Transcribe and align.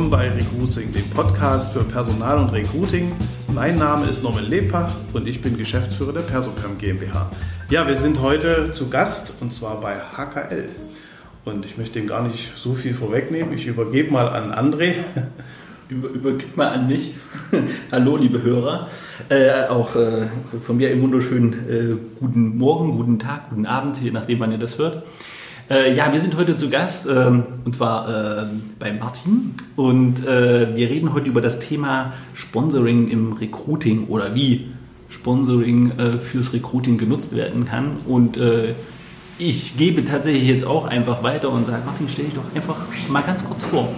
willkommen 0.00 0.10
bei 0.10 0.30
Recruiting, 0.30 0.92
dem 0.94 1.10
Podcast 1.10 1.74
für 1.74 1.84
Personal 1.84 2.38
und 2.38 2.48
Recruiting. 2.54 3.12
Mein 3.48 3.76
Name 3.76 4.06
ist 4.06 4.22
Norman 4.22 4.48
Lebach 4.48 4.90
und 5.12 5.28
ich 5.28 5.42
bin 5.42 5.58
Geschäftsführer 5.58 6.14
der 6.14 6.22
Persocam 6.22 6.78
GmbH. 6.78 7.30
Ja, 7.68 7.86
wir 7.86 7.98
sind 7.98 8.18
heute 8.22 8.72
zu 8.72 8.88
Gast 8.88 9.34
und 9.42 9.52
zwar 9.52 9.78
bei 9.78 9.94
HKL. 9.94 10.70
Und 11.44 11.66
ich 11.66 11.76
möchte 11.76 11.98
ihm 11.98 12.06
gar 12.06 12.26
nicht 12.26 12.56
so 12.56 12.72
viel 12.72 12.94
vorwegnehmen. 12.94 13.52
Ich 13.52 13.66
übergebe 13.66 14.10
mal 14.10 14.28
an 14.28 14.52
André. 14.52 14.94
Über, 15.90 16.08
übergib 16.08 16.56
mal 16.56 16.68
an 16.68 16.86
mich. 16.86 17.16
Hallo, 17.92 18.16
liebe 18.16 18.42
Hörer. 18.42 18.88
Äh, 19.28 19.68
auch 19.68 19.96
äh, 19.96 20.28
von 20.64 20.78
mir 20.78 20.88
einen 20.88 21.02
wunderschönen 21.02 21.52
äh, 21.52 21.96
guten 22.18 22.56
Morgen, 22.56 22.92
guten 22.92 23.18
Tag, 23.18 23.50
guten 23.50 23.66
Abend, 23.66 24.00
je 24.00 24.12
nachdem, 24.12 24.40
wann 24.40 24.52
ihr 24.52 24.58
das 24.58 24.78
hört. 24.78 25.02
Äh, 25.70 25.94
ja, 25.94 26.12
wir 26.12 26.20
sind 26.20 26.36
heute 26.36 26.56
zu 26.56 26.68
Gast 26.68 27.08
ähm, 27.08 27.44
und 27.64 27.76
zwar 27.76 28.08
äh, 28.08 28.46
bei 28.80 28.92
Martin 28.92 29.54
und 29.76 30.26
äh, 30.26 30.74
wir 30.74 30.90
reden 30.90 31.14
heute 31.14 31.28
über 31.28 31.40
das 31.40 31.60
Thema 31.60 32.12
Sponsoring 32.34 33.06
im 33.06 33.34
Recruiting 33.34 34.08
oder 34.08 34.34
wie 34.34 34.72
Sponsoring 35.08 36.20
fürs 36.20 36.52
Recruiting 36.52 36.96
genutzt 36.96 37.34
werden 37.34 37.64
kann. 37.64 37.96
Und 38.06 38.38
ich 39.38 39.76
gebe 39.76 40.04
tatsächlich 40.04 40.44
jetzt 40.44 40.64
auch 40.64 40.86
einfach 40.86 41.24
weiter 41.24 41.50
und 41.50 41.66
sage, 41.66 41.82
Martin, 41.84 42.08
stell 42.08 42.26
dich 42.26 42.34
doch 42.34 42.44
einfach 42.54 42.76
mal 43.08 43.22
ganz 43.22 43.44
kurz 43.44 43.64
vor. 43.64 43.88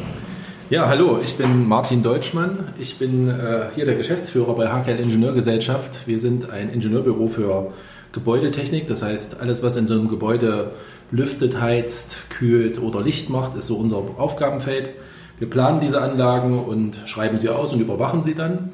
Ja, 0.71 0.89
hallo, 0.89 1.21
ich 1.23 1.37
bin 1.37 1.69
Martin 1.69 2.03
Deutschmann. 2.03 2.73
Ich 2.79 2.99
bin 2.99 3.29
äh, 3.29 3.65
hier 3.75 3.85
der 3.85 3.97
Geschäftsführer 3.97 4.55
bei 4.55 4.69
HKL 4.69 5.01
Ingenieurgesellschaft. 5.01 6.07
Wir 6.09 6.19
sind 6.19 6.49
ein 6.49 6.71
Ingenieurbüro 6.71 7.29
für 7.29 7.73
Gebäudetechnik. 8.13 8.87
Das 8.87 9.03
heißt, 9.03 9.39
alles, 9.39 9.63
was 9.63 9.77
in 9.77 9.87
so 9.87 9.93
einem 9.93 10.09
Gebäude 10.09 10.71
lüftet, 11.13 11.61
heizt, 11.61 12.31
kühlt 12.31 12.83
oder 12.83 13.01
Licht 13.01 13.31
macht, 13.31 13.55
ist 13.55 13.69
so 13.69 13.77
unser 13.77 13.99
Aufgabenfeld. 14.17 14.91
Wir 15.39 15.49
planen 15.49 15.81
diese 15.81 16.01
Anlagen 16.01 16.59
und 16.59 17.01
schreiben 17.05 17.39
sie 17.39 17.51
aus 17.51 17.73
und 17.73 17.81
überwachen 17.81 18.23
sie 18.23 18.35
dann. 18.35 18.71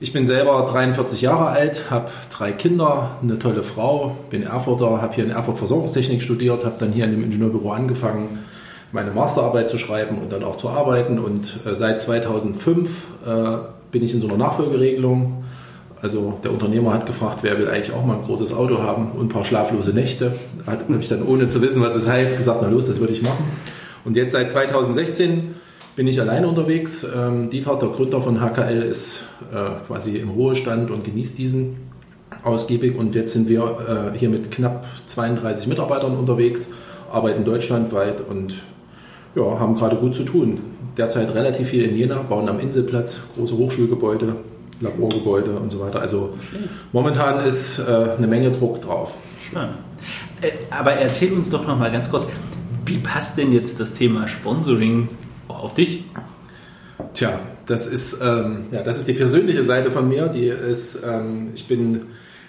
Ich 0.00 0.12
bin 0.12 0.26
selber 0.26 0.66
43 0.68 1.22
Jahre 1.22 1.46
alt, 1.46 1.90
habe 1.90 2.10
drei 2.30 2.50
Kinder, 2.50 3.18
eine 3.22 3.38
tolle 3.38 3.62
Frau, 3.62 4.16
bin 4.30 4.42
Erfurter, 4.42 5.00
habe 5.00 5.14
hier 5.14 5.22
in 5.22 5.30
Erfurt 5.30 5.58
Versorgungstechnik 5.58 6.22
studiert, 6.22 6.64
habe 6.64 6.74
dann 6.80 6.90
hier 6.90 7.04
in 7.04 7.12
dem 7.12 7.22
Ingenieurbüro 7.22 7.70
angefangen, 7.70 8.40
meine 8.90 9.12
Masterarbeit 9.12 9.70
zu 9.70 9.78
schreiben 9.78 10.18
und 10.18 10.32
dann 10.32 10.42
auch 10.42 10.56
zu 10.56 10.70
arbeiten. 10.70 11.20
Und 11.20 11.60
äh, 11.64 11.76
seit 11.76 12.02
2005 12.02 12.90
äh, 13.24 13.58
bin 13.92 14.02
ich 14.02 14.12
in 14.12 14.20
so 14.20 14.26
einer 14.26 14.38
Nachfolgeregelung. 14.38 15.41
Also 16.02 16.34
der 16.42 16.52
Unternehmer 16.52 16.92
hat 16.92 17.06
gefragt, 17.06 17.38
wer 17.42 17.56
will 17.58 17.68
eigentlich 17.68 17.92
auch 17.92 18.04
mal 18.04 18.16
ein 18.16 18.22
großes 18.22 18.52
Auto 18.52 18.82
haben 18.82 19.12
und 19.12 19.26
ein 19.26 19.28
paar 19.28 19.44
schlaflose 19.44 19.92
Nächte. 19.92 20.34
Habe 20.66 20.98
ich 20.98 21.08
dann 21.08 21.22
ohne 21.22 21.48
zu 21.48 21.62
wissen, 21.62 21.80
was 21.80 21.94
das 21.94 22.08
heißt, 22.08 22.36
gesagt, 22.36 22.58
na 22.60 22.68
los, 22.68 22.88
das 22.88 22.98
würde 22.98 23.12
ich 23.12 23.22
machen. 23.22 23.44
Und 24.04 24.16
jetzt 24.16 24.32
seit 24.32 24.50
2016 24.50 25.54
bin 25.94 26.08
ich 26.08 26.20
alleine 26.20 26.48
unterwegs. 26.48 27.06
Ähm, 27.16 27.50
Dieter, 27.50 27.76
der 27.76 27.90
Gründer 27.90 28.20
von 28.20 28.40
HKL, 28.40 28.82
ist 28.82 29.28
äh, 29.52 29.86
quasi 29.86 30.16
im 30.16 30.30
Ruhestand 30.30 30.90
und 30.90 31.04
genießt 31.04 31.38
diesen 31.38 31.76
ausgiebig. 32.42 32.96
Und 32.98 33.14
jetzt 33.14 33.34
sind 33.34 33.48
wir 33.48 34.12
äh, 34.12 34.18
hier 34.18 34.28
mit 34.28 34.50
knapp 34.50 34.84
32 35.06 35.68
Mitarbeitern 35.68 36.16
unterwegs, 36.16 36.72
arbeiten 37.12 37.44
deutschlandweit 37.44 38.22
und 38.28 38.60
ja, 39.36 39.44
haben 39.60 39.76
gerade 39.76 39.94
gut 39.94 40.16
zu 40.16 40.24
tun. 40.24 40.62
Derzeit 40.96 41.32
relativ 41.32 41.68
viel 41.68 41.84
in 41.84 41.94
Jena, 41.94 42.22
bauen 42.22 42.48
am 42.48 42.58
Inselplatz 42.58 43.20
große 43.36 43.56
Hochschulgebäude, 43.56 44.34
Laborgebäude 44.82 45.52
und 45.52 45.70
so 45.70 45.80
weiter. 45.80 46.00
Also 46.00 46.34
Schön. 46.50 46.68
momentan 46.92 47.44
ist 47.46 47.78
äh, 47.78 47.82
eine 48.16 48.26
Menge 48.26 48.50
Druck 48.50 48.82
drauf. 48.82 49.12
Schön. 49.50 49.68
Äh, 50.40 50.50
aber 50.70 50.92
erzähl 50.92 51.32
uns 51.32 51.48
doch 51.48 51.66
noch 51.66 51.78
mal 51.78 51.90
ganz 51.90 52.10
kurz, 52.10 52.26
wie 52.86 52.98
passt 52.98 53.38
denn 53.38 53.52
jetzt 53.52 53.80
das 53.80 53.92
Thema 53.92 54.28
Sponsoring 54.28 55.08
auf 55.48 55.74
dich? 55.74 56.04
Tja, 57.14 57.38
das 57.66 57.86
ist, 57.86 58.20
ähm, 58.22 58.66
ja, 58.70 58.82
das 58.82 58.98
ist 58.98 59.08
die 59.08 59.12
persönliche 59.12 59.64
Seite 59.64 59.90
von 59.90 60.08
mir. 60.08 60.28
Die 60.28 60.46
ist, 60.46 61.02
ähm, 61.04 61.50
ich 61.54 61.68
bin 61.68 62.06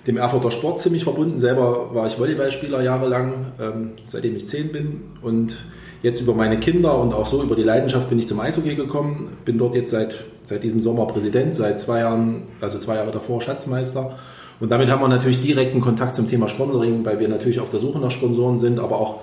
dem 0.07 0.17
Erfurter 0.17 0.51
Sport 0.51 0.81
ziemlich 0.81 1.03
verbunden. 1.03 1.39
Selber 1.39 1.93
war 1.93 2.07
ich 2.07 2.19
Volleyballspieler 2.19 2.81
jahrelang, 2.81 3.53
ähm, 3.59 3.91
seitdem 4.05 4.35
ich 4.35 4.47
zehn 4.47 4.71
bin. 4.71 5.01
Und 5.21 5.55
jetzt 6.01 6.21
über 6.21 6.33
meine 6.33 6.59
Kinder 6.59 6.99
und 6.99 7.13
auch 7.13 7.27
so 7.27 7.43
über 7.43 7.55
die 7.55 7.63
Leidenschaft 7.63 8.09
bin 8.09 8.19
ich 8.19 8.27
zum 8.27 8.39
Eishockey 8.39 8.75
gekommen. 8.75 9.37
Bin 9.45 9.57
dort 9.57 9.75
jetzt 9.75 9.91
seit, 9.91 10.23
seit 10.45 10.63
diesem 10.63 10.81
Sommer 10.81 11.05
Präsident, 11.07 11.55
seit 11.55 11.79
zwei 11.79 11.99
Jahren, 11.99 12.43
also 12.61 12.79
zwei 12.79 12.95
Jahre 12.95 13.11
davor 13.11 13.41
Schatzmeister. 13.41 14.17
Und 14.59 14.71
damit 14.71 14.89
haben 14.89 15.01
wir 15.01 15.07
natürlich 15.07 15.41
direkten 15.41 15.81
Kontakt 15.81 16.15
zum 16.15 16.29
Thema 16.29 16.47
Sponsoring, 16.47 17.03
weil 17.05 17.19
wir 17.19 17.27
natürlich 17.27 17.59
auf 17.59 17.69
der 17.69 17.79
Suche 17.79 17.99
nach 17.99 18.11
Sponsoren 18.11 18.57
sind, 18.57 18.79
aber 18.79 18.99
auch 18.99 19.21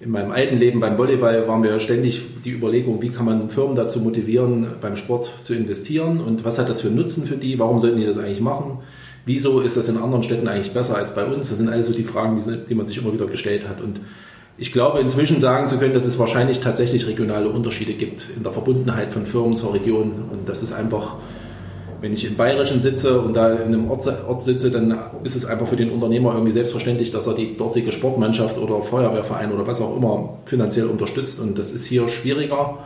in 0.00 0.10
meinem 0.10 0.32
alten 0.32 0.58
Leben 0.58 0.80
beim 0.80 0.98
Volleyball 0.98 1.46
waren 1.46 1.62
wir 1.62 1.78
ständig 1.78 2.22
die 2.44 2.50
Überlegung, 2.50 3.00
wie 3.00 3.10
kann 3.10 3.24
man 3.24 3.48
Firmen 3.50 3.76
dazu 3.76 4.00
motivieren, 4.00 4.66
beim 4.80 4.96
Sport 4.96 5.30
zu 5.44 5.54
investieren 5.54 6.20
und 6.20 6.44
was 6.44 6.58
hat 6.58 6.68
das 6.68 6.80
für 6.80 6.88
Nutzen 6.88 7.24
für 7.24 7.36
die, 7.36 7.58
warum 7.60 7.78
sollten 7.78 8.00
die 8.00 8.06
das 8.06 8.18
eigentlich 8.18 8.40
machen, 8.40 8.78
wieso 9.26 9.60
ist 9.60 9.76
das 9.76 9.88
in 9.88 9.96
anderen 9.96 10.24
Städten 10.24 10.48
eigentlich 10.48 10.74
besser 10.74 10.96
als 10.96 11.14
bei 11.14 11.24
uns, 11.24 11.50
das 11.50 11.58
sind 11.58 11.68
alles 11.68 11.86
so 11.86 11.92
die 11.92 12.02
Fragen, 12.02 12.42
die, 12.44 12.64
die 12.68 12.74
man 12.74 12.86
sich 12.86 12.98
immer 12.98 13.12
wieder 13.12 13.26
gestellt 13.26 13.68
hat. 13.68 13.80
Und 13.80 14.00
ich 14.58 14.72
glaube 14.72 15.00
inzwischen 15.00 15.40
sagen 15.40 15.68
zu 15.68 15.78
können, 15.78 15.94
dass 15.94 16.04
es 16.04 16.18
wahrscheinlich 16.18 16.60
tatsächlich 16.60 17.06
regionale 17.06 17.48
Unterschiede 17.48 17.94
gibt 17.94 18.26
in 18.36 18.42
der 18.42 18.52
Verbundenheit 18.52 19.12
von 19.12 19.26
Firmen 19.26 19.56
zur 19.56 19.74
Region. 19.74 20.12
Und 20.30 20.48
das 20.48 20.62
ist 20.62 20.72
einfach, 20.72 21.16
wenn 22.00 22.12
ich 22.12 22.26
im 22.26 22.36
Bayerischen 22.36 22.80
sitze 22.80 23.20
und 23.20 23.34
da 23.34 23.52
in 23.54 23.74
einem 23.74 23.90
Ort, 23.90 24.06
Ort 24.28 24.42
sitze, 24.42 24.70
dann 24.70 24.98
ist 25.24 25.36
es 25.36 25.46
einfach 25.46 25.66
für 25.68 25.76
den 25.76 25.90
Unternehmer 25.90 26.34
irgendwie 26.34 26.52
selbstverständlich, 26.52 27.10
dass 27.10 27.26
er 27.26 27.34
die 27.34 27.56
dortige 27.56 27.92
Sportmannschaft 27.92 28.58
oder 28.58 28.82
Feuerwehrverein 28.82 29.52
oder 29.52 29.66
was 29.66 29.80
auch 29.80 29.96
immer 29.96 30.38
finanziell 30.44 30.86
unterstützt. 30.86 31.40
Und 31.40 31.58
das 31.58 31.72
ist 31.72 31.86
hier 31.86 32.08
schwieriger. 32.08 32.78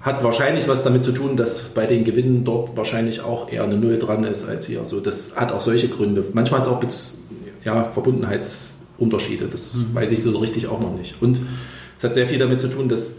Hat 0.00 0.22
wahrscheinlich 0.22 0.68
was 0.68 0.84
damit 0.84 1.04
zu 1.04 1.12
tun, 1.12 1.36
dass 1.36 1.62
bei 1.70 1.86
den 1.86 2.04
Gewinnen 2.04 2.44
dort 2.44 2.76
wahrscheinlich 2.76 3.22
auch 3.22 3.50
eher 3.50 3.64
eine 3.64 3.76
Null 3.76 3.98
dran 3.98 4.24
ist 4.24 4.48
als 4.48 4.66
hier. 4.66 4.80
Also 4.80 5.00
das 5.00 5.36
hat 5.36 5.52
auch 5.52 5.60
solche 5.60 5.88
Gründe. 5.88 6.24
Manchmal 6.34 6.60
hat 6.60 6.66
es 6.66 6.72
auch 6.72 6.82
ja, 7.64 7.84
Verbundenheits 7.84 8.77
Unterschiede. 8.98 9.46
Das 9.50 9.74
mhm. 9.74 9.94
weiß 9.94 10.12
ich 10.12 10.22
so 10.22 10.36
richtig 10.38 10.66
auch 10.66 10.80
noch 10.80 10.96
nicht. 10.96 11.16
Und 11.20 11.38
es 11.96 12.04
hat 12.04 12.14
sehr 12.14 12.28
viel 12.28 12.38
damit 12.38 12.60
zu 12.60 12.68
tun, 12.68 12.88
dass 12.88 13.14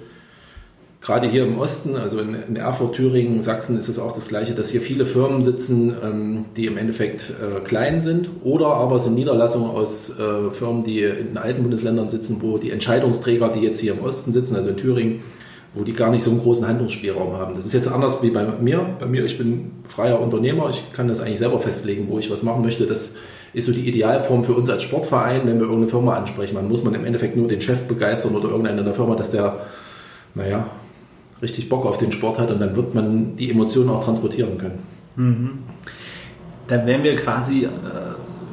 gerade 1.01 1.27
hier 1.27 1.43
im 1.43 1.57
Osten, 1.57 1.95
also 1.95 2.19
in, 2.19 2.35
in 2.35 2.55
Erfurt, 2.55 2.95
Thüringen, 2.95 3.41
Sachsen 3.41 3.77
ist 3.77 3.87
es 3.87 3.99
auch 3.99 4.13
das 4.13 4.27
Gleiche, 4.27 4.53
dass 4.53 4.69
hier 4.69 4.81
viele 4.81 5.05
Firmen 5.05 5.43
sitzen, 5.43 5.93
ähm, 6.03 6.45
die 6.57 6.65
im 6.65 6.77
Endeffekt 6.77 7.29
äh, 7.29 7.61
klein 7.61 8.01
sind 8.01 8.29
oder 8.43 8.67
aber 8.67 8.97
es 8.97 9.05
sind 9.05 9.15
Niederlassungen 9.15 9.71
aus 9.71 10.17
äh, 10.19 10.51
Firmen, 10.51 10.83
die 10.83 11.03
in 11.03 11.37
alten 11.37 11.63
Bundesländern 11.63 12.09
sitzen, 12.09 12.41
wo 12.41 12.57
die 12.57 12.71
Entscheidungsträger, 12.71 13.49
die 13.49 13.61
jetzt 13.61 13.79
hier 13.79 13.93
im 13.93 14.01
Osten 14.01 14.33
sitzen, 14.33 14.55
also 14.55 14.71
in 14.71 14.77
Thüringen, 14.77 15.21
wo 15.73 15.83
die 15.83 15.93
gar 15.93 16.11
nicht 16.11 16.23
so 16.23 16.31
einen 16.31 16.41
großen 16.41 16.67
Handlungsspielraum 16.67 17.37
haben. 17.37 17.55
Das 17.55 17.65
ist 17.65 17.73
jetzt 17.73 17.87
anders 17.87 18.21
wie 18.21 18.31
bei 18.31 18.45
mir. 18.59 18.97
Bei 18.99 19.05
mir, 19.05 19.23
ich 19.23 19.37
bin 19.37 19.71
freier 19.87 20.19
Unternehmer, 20.19 20.69
ich 20.69 20.91
kann 20.93 21.07
das 21.07 21.21
eigentlich 21.21 21.39
selber 21.39 21.59
festlegen, 21.59 22.07
wo 22.09 22.19
ich 22.19 22.29
was 22.29 22.43
machen 22.43 22.63
möchte. 22.63 22.85
Das 22.85 23.15
ist 23.53 23.65
so 23.65 23.71
die 23.71 23.87
Idealform 23.87 24.43
für 24.43 24.53
uns 24.53 24.69
als 24.69 24.83
Sportverein, 24.83 25.41
wenn 25.45 25.55
wir 25.55 25.63
irgendeine 25.63 25.89
Firma 25.89 26.15
ansprechen. 26.15 26.55
Man 26.55 26.67
muss 26.67 26.83
man 26.83 26.93
im 26.93 27.05
Endeffekt 27.05 27.35
nur 27.35 27.47
den 27.47 27.61
Chef 27.61 27.87
begeistern 27.87 28.35
oder 28.35 28.49
irgendeinen 28.49 28.79
in 28.79 28.85
der 28.85 28.93
Firma, 28.93 29.15
dass 29.15 29.31
der, 29.31 29.65
naja, 30.35 30.67
richtig 31.41 31.69
Bock 31.69 31.85
auf 31.85 31.97
den 31.97 32.11
Sport 32.11 32.39
hat 32.39 32.51
und 32.51 32.59
dann 32.59 32.75
wird 32.75 32.93
man 32.93 33.35
die 33.35 33.49
Emotionen 33.49 33.89
auch 33.89 34.03
transportieren 34.03 34.57
können. 34.57 34.79
Mhm. 35.15 35.49
Da 36.67 36.85
wären 36.85 37.03
wir 37.03 37.15
quasi 37.15 37.65
äh, 37.65 37.69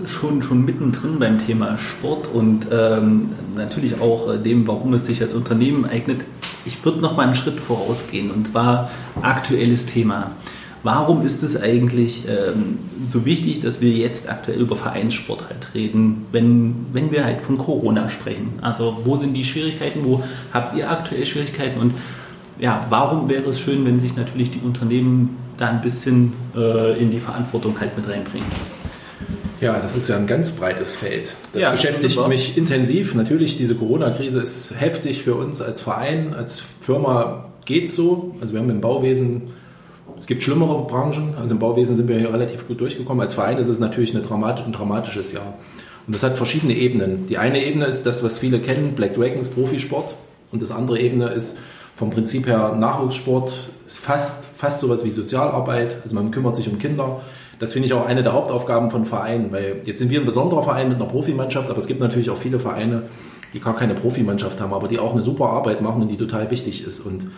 schon, 0.06 0.42
schon 0.42 0.64
mittendrin 0.64 1.18
beim 1.18 1.44
Thema 1.44 1.78
Sport 1.78 2.28
und 2.32 2.66
ähm, 2.70 3.30
natürlich 3.54 4.00
auch 4.00 4.32
äh, 4.32 4.38
dem, 4.38 4.66
warum 4.66 4.94
es 4.94 5.06
sich 5.06 5.20
als 5.22 5.34
Unternehmen 5.34 5.84
eignet. 5.84 6.20
Ich 6.64 6.84
würde 6.84 7.00
noch 7.00 7.16
mal 7.16 7.24
einen 7.24 7.34
Schritt 7.34 7.60
vorausgehen 7.60 8.30
und 8.30 8.48
zwar 8.48 8.90
aktuelles 9.22 9.86
Thema. 9.86 10.32
Warum 10.82 11.24
ist 11.24 11.42
es 11.42 11.60
eigentlich 11.60 12.24
ähm, 12.28 12.78
so 13.08 13.24
wichtig, 13.24 13.60
dass 13.60 13.80
wir 13.80 13.90
jetzt 13.90 14.28
aktuell 14.28 14.60
über 14.60 14.76
Vereinssport 14.76 15.48
halt 15.48 15.74
reden, 15.74 16.26
wenn, 16.32 16.86
wenn 16.92 17.10
wir 17.10 17.24
halt 17.24 17.40
von 17.40 17.58
Corona 17.58 18.08
sprechen? 18.08 18.54
Also 18.62 18.98
wo 19.04 19.16
sind 19.16 19.34
die 19.34 19.44
Schwierigkeiten, 19.44 20.04
wo 20.04 20.22
habt 20.52 20.76
ihr 20.76 20.90
aktuell 20.90 21.26
Schwierigkeiten 21.26 21.80
und 21.80 21.94
ja, 22.58 22.86
warum 22.88 23.28
wäre 23.28 23.50
es 23.50 23.60
schön, 23.60 23.84
wenn 23.84 24.00
sich 24.00 24.16
natürlich 24.16 24.50
die 24.50 24.60
Unternehmen 24.60 25.36
da 25.58 25.68
ein 25.68 25.82
bisschen 25.82 26.32
äh, 26.56 26.98
in 27.00 27.10
die 27.10 27.20
Verantwortung 27.20 27.78
halt 27.80 27.96
mit 27.96 28.08
reinbringen? 28.08 28.48
Ja, 29.60 29.78
das 29.80 29.96
ist 29.96 30.08
ja 30.08 30.16
ein 30.16 30.26
ganz 30.26 30.52
breites 30.52 30.94
Feld. 30.94 31.32
Das 31.52 31.62
ja, 31.62 31.70
beschäftigt 31.70 32.16
das 32.16 32.28
mich 32.28 32.58
intensiv. 32.58 33.14
Natürlich, 33.14 33.56
diese 33.56 33.74
Corona-Krise 33.74 34.40
ist 34.40 34.78
heftig 34.78 35.22
für 35.22 35.34
uns 35.34 35.62
als 35.62 35.80
Verein, 35.80 36.34
als 36.34 36.62
Firma 36.80 37.46
geht 37.64 37.90
so. 37.90 38.36
Also 38.40 38.52
wir 38.52 38.60
haben 38.60 38.70
im 38.70 38.80
Bauwesen 38.82 39.42
es 40.18 40.26
gibt 40.26 40.42
schlimmere 40.42 40.86
Branchen. 40.86 41.34
Also 41.38 41.54
im 41.54 41.60
Bauwesen 41.60 41.96
sind 41.96 42.08
wir 42.08 42.18
hier 42.18 42.32
relativ 42.32 42.66
gut 42.66 42.80
durchgekommen. 42.80 43.20
Als 43.20 43.34
Verein 43.34 43.58
ist 43.58 43.68
es 43.68 43.78
natürlich 43.78 44.12
Dramat 44.12 44.64
ein 44.64 44.72
dramatisches 44.72 45.32
Jahr. 45.32 45.54
Und 46.06 46.14
das 46.14 46.22
hat 46.22 46.36
verschiedene 46.36 46.74
Ebenen. 46.74 47.26
Die 47.26 47.38
eine 47.38 47.64
Ebene 47.64 47.86
ist 47.86 48.06
das, 48.06 48.22
was 48.22 48.38
viele 48.38 48.60
kennen, 48.60 48.94
Black 48.94 49.14
Dragons 49.14 49.48
Profisport. 49.48 50.14
Und 50.52 50.62
das 50.62 50.70
andere 50.70 51.00
Ebene 51.00 51.28
ist 51.28 51.58
vom 51.96 52.10
Prinzip 52.10 52.46
her 52.46 52.76
Nachwuchssport, 52.78 53.70
ist 53.86 53.98
fast, 53.98 54.46
fast 54.56 54.80
sowas 54.80 55.04
wie 55.04 55.10
Sozialarbeit. 55.10 55.96
Also 56.02 56.14
man 56.14 56.30
kümmert 56.30 56.56
sich 56.56 56.68
um 56.68 56.78
Kinder. 56.78 57.20
Das 57.58 57.72
finde 57.72 57.86
ich 57.86 57.94
auch 57.94 58.06
eine 58.06 58.22
der 58.22 58.34
Hauptaufgaben 58.34 58.90
von 58.90 59.06
Vereinen, 59.06 59.50
weil 59.50 59.80
jetzt 59.84 59.98
sind 59.98 60.10
wir 60.10 60.20
ein 60.20 60.26
besonderer 60.26 60.62
Verein 60.62 60.88
mit 60.88 60.96
einer 60.96 61.06
Profimannschaft, 61.06 61.70
aber 61.70 61.78
es 61.78 61.86
gibt 61.86 62.00
natürlich 62.00 62.28
auch 62.28 62.36
viele 62.36 62.60
Vereine, 62.60 63.04
die 63.54 63.60
gar 63.60 63.74
keine 63.74 63.94
Profimannschaft 63.94 64.60
haben, 64.60 64.74
aber 64.74 64.88
die 64.88 64.98
auch 64.98 65.14
eine 65.14 65.22
super 65.22 65.46
Arbeit 65.46 65.80
machen 65.80 66.02
und 66.02 66.08
die 66.08 66.18
total 66.18 66.50
wichtig 66.50 66.86
ist. 66.86 67.00
Und 67.00 67.30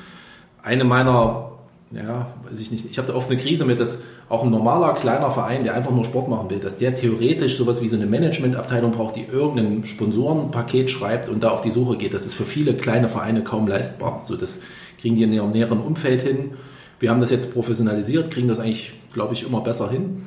eine 0.63 0.83
meiner 0.83 1.48
ja, 1.91 2.35
weiß 2.49 2.61
ich 2.61 2.71
nicht, 2.71 2.85
ich 2.91 2.99
habe 2.99 3.09
da 3.09 3.15
oft 3.15 3.31
eine 3.31 3.41
Krise 3.41 3.65
mit, 3.65 3.81
dass 3.81 4.03
auch 4.29 4.45
ein 4.45 4.51
normaler 4.51 4.95
kleiner 4.95 5.31
Verein, 5.31 5.65
der 5.65 5.75
einfach 5.75 5.91
nur 5.91 6.05
Sport 6.05 6.29
machen 6.29 6.51
will, 6.51 6.59
dass 6.59 6.77
der 6.77 6.95
theoretisch 6.95 7.57
sowas 7.57 7.81
wie 7.83 7.89
so 7.89 7.97
eine 7.97 8.05
Managementabteilung 8.05 8.93
braucht, 8.93 9.17
die 9.17 9.25
irgendein 9.25 9.87
Sponsorenpaket 9.87 10.91
schreibt 10.91 11.31
und 11.31 11.43
da 11.43 11.51
auf 11.51 11.63
die 11.63 11.71
Suche 11.71 11.97
geht. 11.97 12.13
Das 12.13 12.27
ist 12.27 12.35
für 12.35 12.45
viele 12.45 12.75
kleine 12.75 13.09
Vereine 13.09 13.43
kaum 13.43 13.67
leistbar. 13.67 14.21
So, 14.23 14.37
das 14.37 14.63
kriegen 15.01 15.15
die 15.15 15.23
in 15.23 15.33
ihrem 15.33 15.51
näheren 15.51 15.81
Umfeld 15.81 16.23
hin. 16.23 16.53
Wir 17.01 17.11
haben 17.11 17.21
das 17.21 17.31
jetzt 17.31 17.55
professionalisiert, 17.55 18.31
kriegen 18.31 18.49
das 18.49 18.61
eigentlich, 18.61 18.93
glaube 19.15 19.33
ich, 19.33 19.47
immer 19.47 19.63
besser 19.63 19.89
hin. 19.91 20.27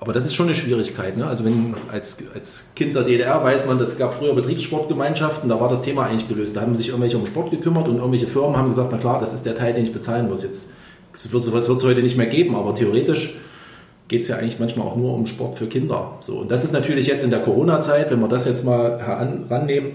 Aber 0.00 0.12
das 0.12 0.24
ist 0.24 0.34
schon 0.34 0.46
eine 0.46 0.54
Schwierigkeit. 0.54 1.16
Ne? 1.16 1.26
Also 1.26 1.44
wenn 1.44 1.74
als, 1.90 2.22
als 2.34 2.70
Kind 2.74 2.96
der 2.96 3.04
DDR 3.04 3.42
weiß 3.42 3.66
man, 3.66 3.78
es 3.80 3.96
gab 3.96 4.14
früher 4.14 4.34
Betriebssportgemeinschaften, 4.34 5.48
da 5.48 5.60
war 5.60 5.68
das 5.68 5.82
Thema 5.82 6.04
eigentlich 6.04 6.28
gelöst. 6.28 6.56
Da 6.56 6.62
haben 6.62 6.76
sich 6.76 6.88
irgendwelche 6.88 7.16
um 7.16 7.26
Sport 7.26 7.50
gekümmert 7.50 7.88
und 7.88 7.96
irgendwelche 7.96 8.26
Firmen 8.26 8.56
haben 8.56 8.68
gesagt, 8.68 8.88
na 8.92 8.98
klar, 8.98 9.20
das 9.20 9.32
ist 9.32 9.46
der 9.46 9.54
Teil, 9.54 9.72
den 9.72 9.84
ich 9.84 9.92
bezahlen 9.92 10.28
muss. 10.28 10.42
Jetzt 10.42 10.72
sowas 11.16 11.68
wird 11.68 11.78
es 11.78 11.84
heute 11.84 12.02
nicht 12.02 12.16
mehr 12.16 12.26
geben, 12.26 12.54
aber 12.54 12.74
theoretisch 12.74 13.34
geht 14.08 14.22
es 14.22 14.28
ja 14.28 14.36
eigentlich 14.36 14.58
manchmal 14.58 14.86
auch 14.86 14.96
nur 14.96 15.14
um 15.14 15.26
Sport 15.26 15.58
für 15.58 15.66
Kinder. 15.66 16.18
So, 16.20 16.38
und 16.38 16.50
das 16.50 16.64
ist 16.64 16.72
natürlich 16.72 17.06
jetzt 17.06 17.24
in 17.24 17.30
der 17.30 17.40
Corona-Zeit, 17.40 18.10
wenn 18.10 18.20
wir 18.20 18.28
das 18.28 18.44
jetzt 18.44 18.64
mal 18.64 19.00
herannehmen, 19.00 19.94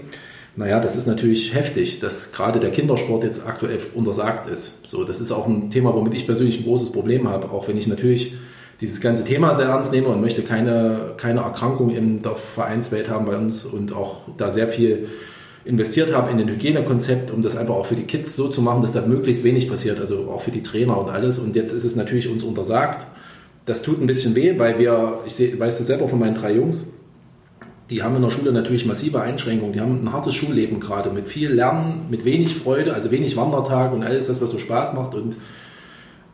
naja, 0.54 0.80
das 0.80 0.96
ist 0.96 1.06
natürlich 1.06 1.54
heftig, 1.54 2.00
dass 2.00 2.32
gerade 2.32 2.60
der 2.60 2.70
Kindersport 2.70 3.24
jetzt 3.24 3.46
aktuell 3.46 3.80
untersagt 3.94 4.48
ist. 4.48 4.86
So, 4.86 5.02
das 5.04 5.18
ist 5.20 5.32
auch 5.32 5.46
ein 5.46 5.70
Thema, 5.70 5.94
womit 5.94 6.12
ich 6.12 6.26
persönlich 6.26 6.58
ein 6.58 6.64
großes 6.64 6.92
Problem 6.92 7.26
habe, 7.26 7.50
auch 7.50 7.68
wenn 7.68 7.78
ich 7.78 7.86
natürlich 7.86 8.34
dieses 8.82 9.00
ganze 9.00 9.24
Thema 9.24 9.54
sehr 9.54 9.66
ernst 9.66 9.92
nehme 9.92 10.08
und 10.08 10.20
möchte 10.20 10.42
keine, 10.42 11.14
keine 11.16 11.40
Erkrankung 11.40 11.90
in 11.90 12.20
der 12.20 12.34
Vereinswelt 12.34 13.08
haben 13.08 13.24
bei 13.24 13.36
uns 13.36 13.64
und 13.64 13.94
auch 13.94 14.22
da 14.36 14.50
sehr 14.50 14.68
viel 14.68 15.08
investiert 15.64 16.14
habe 16.14 16.30
in 16.30 16.40
ein 16.40 16.48
Hygienekonzept, 16.48 17.30
um 17.30 17.42
das 17.42 17.56
einfach 17.56 17.74
auch 17.74 17.86
für 17.86 17.94
die 17.94 18.04
Kids 18.04 18.34
so 18.34 18.48
zu 18.48 18.62
machen, 18.62 18.82
dass 18.82 18.92
da 18.92 19.06
möglichst 19.06 19.44
wenig 19.44 19.68
passiert, 19.68 20.00
also 20.00 20.30
auch 20.30 20.42
für 20.42 20.50
die 20.50 20.62
Trainer 20.62 20.98
und 20.98 21.08
alles. 21.08 21.38
Und 21.38 21.54
jetzt 21.54 21.72
ist 21.72 21.84
es 21.84 21.96
natürlich 21.96 22.28
uns 22.28 22.42
untersagt. 22.42 23.06
Das 23.66 23.82
tut 23.82 24.00
ein 24.00 24.06
bisschen 24.06 24.34
weh, 24.34 24.58
weil 24.58 24.78
wir, 24.78 25.20
ich 25.24 25.58
weiß 25.58 25.78
das 25.78 25.86
selber 25.86 26.08
von 26.08 26.18
meinen 26.18 26.34
drei 26.34 26.54
Jungs, 26.54 26.94
die 27.90 28.02
haben 28.02 28.16
in 28.16 28.22
der 28.22 28.30
Schule 28.30 28.52
natürlich 28.52 28.86
massive 28.86 29.20
Einschränkungen. 29.20 29.74
Die 29.74 29.80
haben 29.80 30.00
ein 30.00 30.12
hartes 30.12 30.34
Schulleben 30.34 30.80
gerade 30.80 31.10
mit 31.10 31.28
viel 31.28 31.52
Lernen, 31.52 32.06
mit 32.10 32.24
wenig 32.24 32.54
Freude, 32.54 32.94
also 32.94 33.10
wenig 33.10 33.36
Wandertag 33.36 33.92
und 33.92 34.02
alles 34.02 34.28
das, 34.28 34.40
was 34.40 34.50
so 34.50 34.58
Spaß 34.58 34.94
macht. 34.94 35.14
Und 35.14 35.36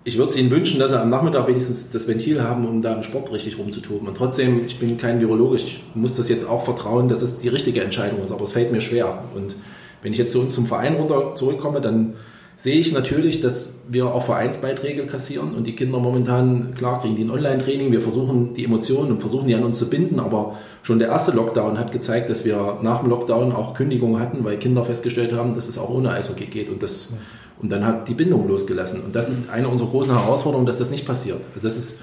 ich 0.05 0.17
würde 0.17 0.31
es 0.31 0.37
ihnen 0.37 0.51
wünschen, 0.51 0.79
dass 0.79 0.91
sie 0.91 1.01
am 1.01 1.11
Nachmittag 1.11 1.47
wenigstens 1.49 1.91
das 1.91 2.09
Ventil 2.09 2.43
haben, 2.43 2.67
um 2.67 2.81
da 2.81 2.95
im 2.95 3.03
Sport 3.03 3.31
richtig 3.33 3.59
rumzutoben. 3.59 4.09
Und 4.09 4.17
trotzdem, 4.17 4.65
ich 4.65 4.79
bin 4.79 4.97
kein 4.97 5.21
Virologe, 5.21 5.57
ich 5.57 5.83
muss 5.95 6.17
das 6.17 6.29
jetzt 6.29 6.49
auch 6.49 6.65
vertrauen, 6.65 7.09
dass 7.09 7.23
es 7.23 7.41
die 7.41 7.49
richtige 7.49 7.83
Entscheidung 7.83 8.23
ist, 8.23 8.33
aber 8.33 8.43
es 8.43 8.53
fällt 8.53 8.73
mir 8.73 8.81
schwer. 8.81 9.25
Und 9.35 9.57
wenn 10.03 10.13
ich 10.13 10.19
jetzt 10.19 10.33
zu 10.33 10.41
uns 10.41 10.55
zum 10.55 10.67
Verein 10.67 10.95
runter 10.95 11.35
zurückkomme, 11.35 11.81
dann 11.81 12.15
sehe 12.59 12.81
ich 12.81 12.93
natürlich, 12.93 13.41
dass 13.41 13.79
wir 13.89 14.13
auch 14.13 14.25
Vereinsbeiträge 14.25 15.07
kassieren 15.07 15.55
und 15.55 15.69
die 15.69 15.77
Kinder 15.77 16.01
momentan, 16.01 16.75
klar, 16.75 17.01
kriegen 17.01 17.15
die 17.15 17.23
ein 17.23 17.31
Online-Training. 17.31 17.93
Wir 17.93 18.01
versuchen 18.01 18.53
die 18.53 18.65
Emotionen 18.65 19.13
und 19.13 19.21
versuchen 19.21 19.47
die 19.47 19.55
an 19.55 19.63
uns 19.63 19.79
zu 19.79 19.89
binden, 19.89 20.19
aber 20.19 20.59
schon 20.83 20.99
der 20.99 21.09
erste 21.09 21.31
Lockdown 21.31 21.79
hat 21.79 21.93
gezeigt, 21.93 22.29
dass 22.29 22.45
wir 22.45 22.79
nach 22.83 23.01
dem 23.01 23.11
Lockdown 23.11 23.53
auch 23.53 23.75
Kündigungen 23.75 24.21
hatten, 24.21 24.45
weil 24.45 24.59
Kinder 24.59 24.85
festgestellt 24.85 25.33
haben, 25.33 25.55
dass 25.55 25.69
es 25.69 25.79
auch 25.79 25.89
ohne 25.89 26.11
Eishockey 26.11 26.47
geht 26.47 26.69
und 26.69 26.83
das 26.83 27.13
und 27.61 27.73
dann 27.73 27.85
hat 27.85 28.09
die 28.09 28.15
Bindung 28.15 28.47
losgelassen. 28.47 29.03
Und 29.03 29.17
das 29.17 29.29
ist 29.29 29.51
eine 29.51 29.69
unserer 29.69 29.89
großen 29.89 30.17
Herausforderungen, 30.17 30.67
dass 30.67 30.79
das 30.79 30.91
nicht 30.91 31.07
passiert. 31.07 31.41
Also 31.55 31.67
das 31.67 31.77
ist 31.77 32.01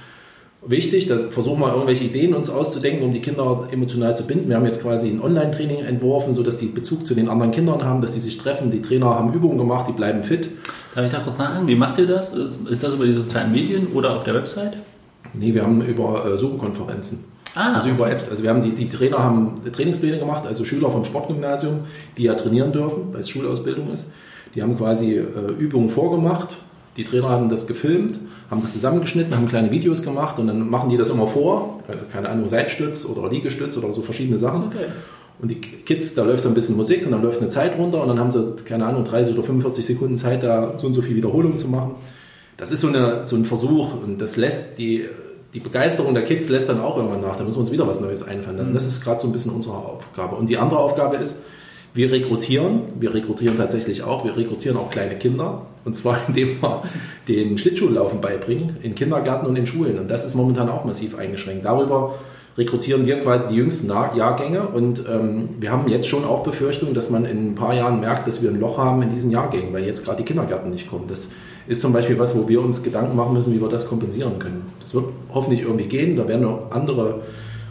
wichtig, 0.67 1.07
da 1.07 1.17
versuchen 1.29 1.59
wir 1.59 1.71
irgendwelche 1.73 2.03
Ideen 2.03 2.33
uns 2.33 2.49
auszudenken, 2.49 3.03
um 3.03 3.11
die 3.11 3.21
Kinder 3.21 3.67
emotional 3.71 4.15
zu 4.17 4.25
binden. 4.25 4.49
Wir 4.49 4.57
haben 4.57 4.65
jetzt 4.65 4.81
quasi 4.81 5.09
ein 5.09 5.21
Online-Training 5.21 5.85
entworfen, 5.85 6.33
sodass 6.33 6.57
die 6.57 6.67
Bezug 6.67 7.05
zu 7.05 7.15
den 7.15 7.29
anderen 7.29 7.51
Kindern 7.51 7.83
haben, 7.83 8.01
dass 8.01 8.13
die 8.13 8.19
sich 8.19 8.37
treffen. 8.37 8.71
Die 8.71 8.81
Trainer 8.81 9.07
haben 9.07 9.33
Übungen 9.33 9.57
gemacht, 9.57 9.87
die 9.87 9.93
bleiben 9.93 10.23
fit. 10.23 10.49
Darf 10.93 11.05
ich 11.05 11.11
da 11.11 11.19
kurz 11.19 11.37
nachhaken? 11.37 11.67
Wie 11.67 11.75
macht 11.75 11.97
ihr 11.97 12.07
das? 12.07 12.33
Ist 12.33 12.83
das 12.83 12.93
über 12.93 13.05
die 13.05 13.13
sozialen 13.13 13.51
Medien 13.51 13.87
oder 13.93 14.15
auf 14.15 14.23
der 14.23 14.33
Website? 14.35 14.77
Nee, 15.33 15.53
wir 15.53 15.63
haben 15.63 15.81
über 15.81 16.25
äh, 16.25 16.37
Zoom-Konferenzen. 16.37 17.25
Ah, 17.55 17.75
also 17.75 17.89
über 17.89 18.09
Apps. 18.11 18.29
Also 18.29 18.43
wir 18.43 18.49
haben 18.49 18.61
die, 18.61 18.71
die 18.71 18.89
Trainer 18.89 19.19
haben 19.19 19.55
Trainingspläne 19.71 20.19
gemacht, 20.19 20.45
also 20.45 20.65
Schüler 20.65 20.91
vom 20.91 21.05
Sportgymnasium, 21.05 21.81
die 22.17 22.23
ja 22.23 22.33
trainieren 22.33 22.71
dürfen, 22.71 23.13
weil 23.13 23.21
es 23.21 23.29
Schulausbildung 23.29 23.91
ist. 23.93 24.13
Die 24.53 24.61
haben 24.61 24.77
quasi 24.77 25.15
äh, 25.15 25.23
Übungen 25.57 25.89
vorgemacht. 25.89 26.57
Die 26.97 27.03
Trainer 27.03 27.29
haben 27.29 27.49
das 27.49 27.67
gefilmt, 27.67 28.19
haben 28.49 28.61
das 28.61 28.73
zusammengeschnitten, 28.73 29.35
haben 29.35 29.47
kleine 29.47 29.71
Videos 29.71 30.01
gemacht 30.01 30.39
und 30.39 30.47
dann 30.47 30.69
machen 30.69 30.89
die 30.89 30.97
das 30.97 31.09
immer 31.09 31.27
vor. 31.27 31.79
Also 31.87 32.05
keine 32.11 32.29
Ahnung, 32.29 32.47
Seitstütz 32.47 33.05
oder 33.05 33.29
Liegestütz 33.29 33.77
oder 33.77 33.91
so 33.91 34.01
verschiedene 34.01 34.37
Sachen. 34.37 34.65
Okay. 34.67 34.85
Und 35.41 35.51
die 35.51 35.59
Kids, 35.59 36.15
da 36.15 36.23
läuft 36.23 36.45
ein 36.45 36.53
bisschen 36.53 36.77
Musik 36.77 37.05
und 37.05 37.11
dann 37.11 37.21
läuft 37.21 37.41
eine 37.41 37.49
Zeit 37.49 37.77
runter 37.77 38.01
und 38.01 38.07
dann 38.07 38.19
haben 38.19 38.31
sie, 38.31 38.55
keine 38.63 38.85
Ahnung, 38.85 39.03
30 39.03 39.33
oder 39.33 39.43
45 39.43 39.85
Sekunden 39.85 40.17
Zeit, 40.17 40.43
da 40.43 40.77
so 40.77 40.87
und 40.87 40.93
so 40.93 41.01
viel 41.01 41.15
Wiederholungen 41.15 41.57
zu 41.57 41.67
machen. 41.67 41.95
Das 42.55 42.71
ist 42.71 42.79
so, 42.79 42.87
eine, 42.87 43.25
so 43.25 43.35
ein 43.35 43.43
Versuch 43.43 44.01
und 44.01 44.21
das 44.21 44.37
lässt 44.37 44.79
die, 44.79 45.05
die 45.53 45.59
Begeisterung 45.59 46.13
der 46.13 46.23
Kids 46.23 46.47
lässt 46.47 46.69
dann 46.69 46.79
auch 46.79 46.95
irgendwann 46.95 47.21
nach. 47.21 47.35
Da 47.35 47.43
müssen 47.43 47.57
wir 47.57 47.61
uns 47.61 47.71
wieder 47.71 47.85
was 47.85 47.99
Neues 47.99 48.23
einfallen 48.23 48.57
lassen. 48.57 48.71
Mhm. 48.71 48.75
Das 48.75 48.87
ist 48.87 49.03
gerade 49.03 49.19
so 49.19 49.27
ein 49.27 49.33
bisschen 49.33 49.51
unsere 49.51 49.75
Aufgabe. 49.75 50.37
Und 50.37 50.49
die 50.49 50.57
andere 50.57 50.79
Aufgabe 50.79 51.17
ist, 51.17 51.41
wir 51.95 52.11
rekrutieren, 52.11 52.81
wir 52.99 53.13
rekrutieren 53.13 53.57
tatsächlich 53.57 54.03
auch, 54.03 54.25
wir 54.25 54.35
rekrutieren 54.35 54.77
auch 54.77 54.91
kleine 54.91 55.15
Kinder. 55.15 55.65
Und 55.85 55.95
zwar 55.95 56.19
indem 56.27 56.61
wir 56.61 56.83
den 57.27 57.57
Schlittschuhlaufen 57.57 58.21
beibringen, 58.21 58.77
in 58.83 58.95
Kindergärten 58.95 59.47
und 59.47 59.55
in 59.55 59.65
Schulen. 59.65 59.97
Und 59.97 60.11
das 60.11 60.25
ist 60.25 60.35
momentan 60.35 60.69
auch 60.69 60.83
massiv 60.83 61.17
eingeschränkt. 61.17 61.65
Darüber 61.65 62.15
rekrutieren 62.57 63.05
wir 63.05 63.21
quasi 63.21 63.49
die 63.49 63.55
jüngsten 63.55 63.89
Jahrgänge. 63.89 64.67
Und 64.67 65.05
ähm, 65.09 65.49
wir 65.59 65.71
haben 65.71 65.87
jetzt 65.87 66.07
schon 66.07 66.25
auch 66.25 66.43
Befürchtungen, 66.43 66.93
dass 66.93 67.09
man 67.09 67.23
in 67.23 67.51
ein 67.51 67.55
paar 67.55 67.73
Jahren 67.73 68.01
merkt, 68.01 68.27
dass 68.27 68.43
wir 68.43 68.49
ein 68.49 68.59
Loch 68.59 68.77
haben 68.77 69.01
in 69.01 69.09
diesen 69.09 69.31
Jahrgängen, 69.31 69.73
weil 69.73 69.85
jetzt 69.85 70.03
gerade 70.03 70.17
die 70.17 70.25
Kindergärten 70.25 70.71
nicht 70.71 70.89
kommen. 70.89 71.05
Das 71.07 71.31
ist 71.67 71.81
zum 71.81 71.93
Beispiel 71.93 72.19
was, 72.19 72.37
wo 72.37 72.47
wir 72.49 72.61
uns 72.61 72.83
Gedanken 72.83 73.15
machen 73.15 73.33
müssen, 73.33 73.53
wie 73.53 73.61
wir 73.61 73.69
das 73.69 73.87
kompensieren 73.87 74.37
können. 74.37 74.63
Das 74.81 74.93
wird 74.93 75.05
hoffentlich 75.33 75.61
irgendwie 75.61 75.85
gehen. 75.87 76.17
Da 76.17 76.27
werden 76.27 76.45
wir 76.45 76.67
andere 76.71 77.21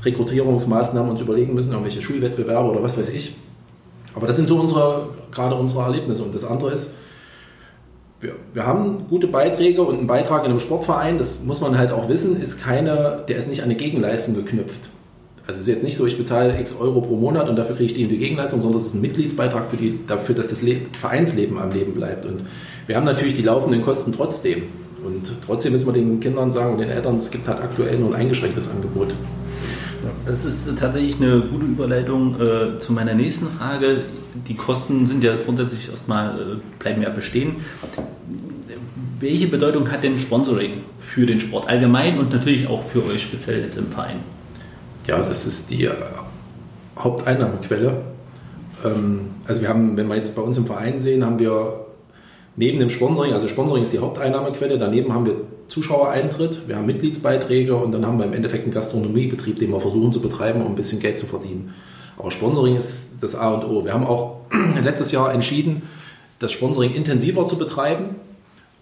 Rekrutierungsmaßnahmen 0.03 1.11
uns 1.11 1.21
überlegen 1.21 1.55
müssen, 1.55 1.73
irgendwelche 1.73 2.03
Schulwettbewerbe 2.03 2.71
oder 2.71 2.83
was 2.83 2.99
weiß 2.99 3.11
ich. 3.11 3.35
Aber 4.15 4.27
das 4.27 4.37
sind 4.37 4.49
so 4.49 4.59
unsere, 4.61 5.09
gerade 5.31 5.55
unsere 5.55 5.83
Erlebnisse. 5.83 6.23
Und 6.23 6.35
das 6.35 6.45
andere 6.45 6.73
ist, 6.73 6.93
wir, 8.21 8.35
wir 8.53 8.67
haben 8.67 9.07
gute 9.09 9.27
Beiträge 9.27 9.83
und 9.83 9.99
ein 9.99 10.07
Beitrag 10.07 10.45
in 10.45 10.51
einem 10.51 10.61
Sportverein, 10.61 11.19
das 11.19 11.43
muss 11.43 11.61
man 11.61 11.77
halt 11.77 11.93
auch 11.93 12.09
wissen, 12.09 12.41
ist 12.41 12.61
keine, 12.61 13.25
der 13.29 13.37
ist 13.37 13.49
nicht 13.49 13.61
an 13.61 13.67
eine 13.67 13.75
Gegenleistung 13.75 14.35
geknüpft. 14.35 14.89
Also 15.47 15.59
es 15.59 15.67
ist 15.67 15.75
jetzt 15.75 15.85
nicht 15.85 15.97
so, 15.97 16.07
ich 16.07 16.17
bezahle 16.17 16.59
x 16.59 16.75
Euro 16.81 17.03
pro 17.03 17.17
Monat 17.17 17.51
und 17.51 17.57
dafür 17.57 17.77
kriege 17.77 17.87
ich 17.87 17.95
die, 17.95 18.07
die 18.07 18.17
Gegenleistung, 18.17 18.63
sondern 18.63 18.81
es 18.81 18.87
ist 18.87 18.95
ein 18.95 19.03
Mitgliedsbeitrag 19.03 19.67
für 19.67 19.77
die, 19.77 20.01
dafür, 20.07 20.35
dass 20.35 20.49
das 20.49 20.63
Le 20.63 20.81
Vereinsleben 20.99 21.59
am 21.59 21.71
Leben 21.71 21.93
bleibt. 21.93 22.25
Und 22.25 22.47
wir 22.87 22.97
haben 22.97 23.05
natürlich 23.05 23.35
die 23.35 23.43
laufenden 23.43 23.83
Kosten 23.83 24.13
trotzdem. 24.13 24.63
Und 25.05 25.31
trotzdem 25.45 25.73
müssen 25.73 25.87
wir 25.87 25.93
den 25.93 26.19
Kindern 26.21 26.51
sagen 26.51 26.73
und 26.73 26.79
den 26.79 26.89
Eltern, 26.89 27.19
es 27.19 27.31
gibt 27.31 27.47
halt 27.47 27.61
aktuell 27.61 27.99
nur 27.99 28.15
ein 28.15 28.23
eingeschränktes 28.23 28.71
Angebot. 28.71 29.15
Das 30.27 30.45
ist 30.45 30.69
tatsächlich 30.79 31.17
eine 31.21 31.41
gute 31.41 31.67
Überleitung 31.67 32.41
äh, 32.41 32.79
zu 32.79 32.93
meiner 32.93 33.15
nächsten 33.15 33.47
Frage. 33.47 33.99
Die 34.49 34.55
Kosten 34.55 35.07
sind 35.07 35.23
ja 35.23 35.35
grundsätzlich 35.45 35.91
erstmal, 35.91 36.39
äh, 36.39 36.57
bleiben 36.79 37.03
ja 37.03 37.11
bestehen. 37.11 37.57
Welche 39.21 39.47
Bedeutung 39.47 39.91
hat 39.91 40.03
denn 40.03 40.19
Sponsoring 40.19 40.83
für 41.01 41.27
den 41.27 41.41
Sport 41.41 41.69
allgemein 41.69 42.19
und 42.19 42.33
natürlich 42.33 42.67
auch 42.67 42.87
für 42.89 43.05
euch 43.07 43.23
speziell 43.23 43.63
jetzt 43.63 43.79
im 43.79 43.87
Verein? 43.87 44.17
Ja, 45.07 45.19
das 45.19 45.47
ist 45.47 45.71
die 45.71 45.85
äh, 45.85 45.93
Haupteinnahmequelle. 46.99 48.03
Ähm, 48.85 49.21
also 49.47 49.61
wir 49.61 49.69
haben, 49.69 49.97
wenn 49.97 50.09
wir 50.09 50.17
jetzt 50.17 50.35
bei 50.35 50.43
uns 50.43 50.57
im 50.57 50.67
Verein 50.67 51.01
sehen, 51.01 51.25
haben 51.25 51.39
wir 51.39 51.87
neben 52.57 52.79
dem 52.79 52.91
Sponsoring, 52.91 53.33
also 53.33 53.49
Sponsoring 53.49 53.83
ist 53.83 53.93
die 53.93 53.99
Haupteinnahmequelle, 53.99 54.79
daneben 54.79 55.13
haben 55.13 55.27
wir 55.27 55.37
Zuschauereintritt, 55.75 56.69
wir 56.69 56.77
haben 56.77 56.87
Mitgliedsbeiträge 56.87 57.75
und 57.75 57.91
dann 57.91 58.07
haben 58.07 58.19
wir 58.19 58.27
im 58.27 58.33
Endeffekt 58.33 58.63
einen 58.63 58.73
Gastronomiebetrieb, 58.73 59.59
den 59.59 59.73
wir 59.73 59.81
versuchen 59.81 60.13
zu 60.13 60.21
betreiben, 60.21 60.63
um 60.63 60.69
ein 60.69 60.77
bisschen 60.77 61.01
Geld 61.01 61.19
zu 61.19 61.27
verdienen. 61.27 61.75
Aber 62.17 62.31
Sponsoring 62.31 62.77
ist 62.77 63.15
das 63.21 63.35
A 63.35 63.55
und 63.55 63.65
O. 63.65 63.85
Wir 63.85 63.93
haben 63.93 64.07
auch 64.07 64.37
letztes 64.85 65.11
Jahr 65.11 65.35
entschieden, 65.35 65.83
das 66.39 66.53
Sponsoring 66.53 66.95
intensiver 66.95 67.49
zu 67.49 67.59
betreiben 67.59 68.15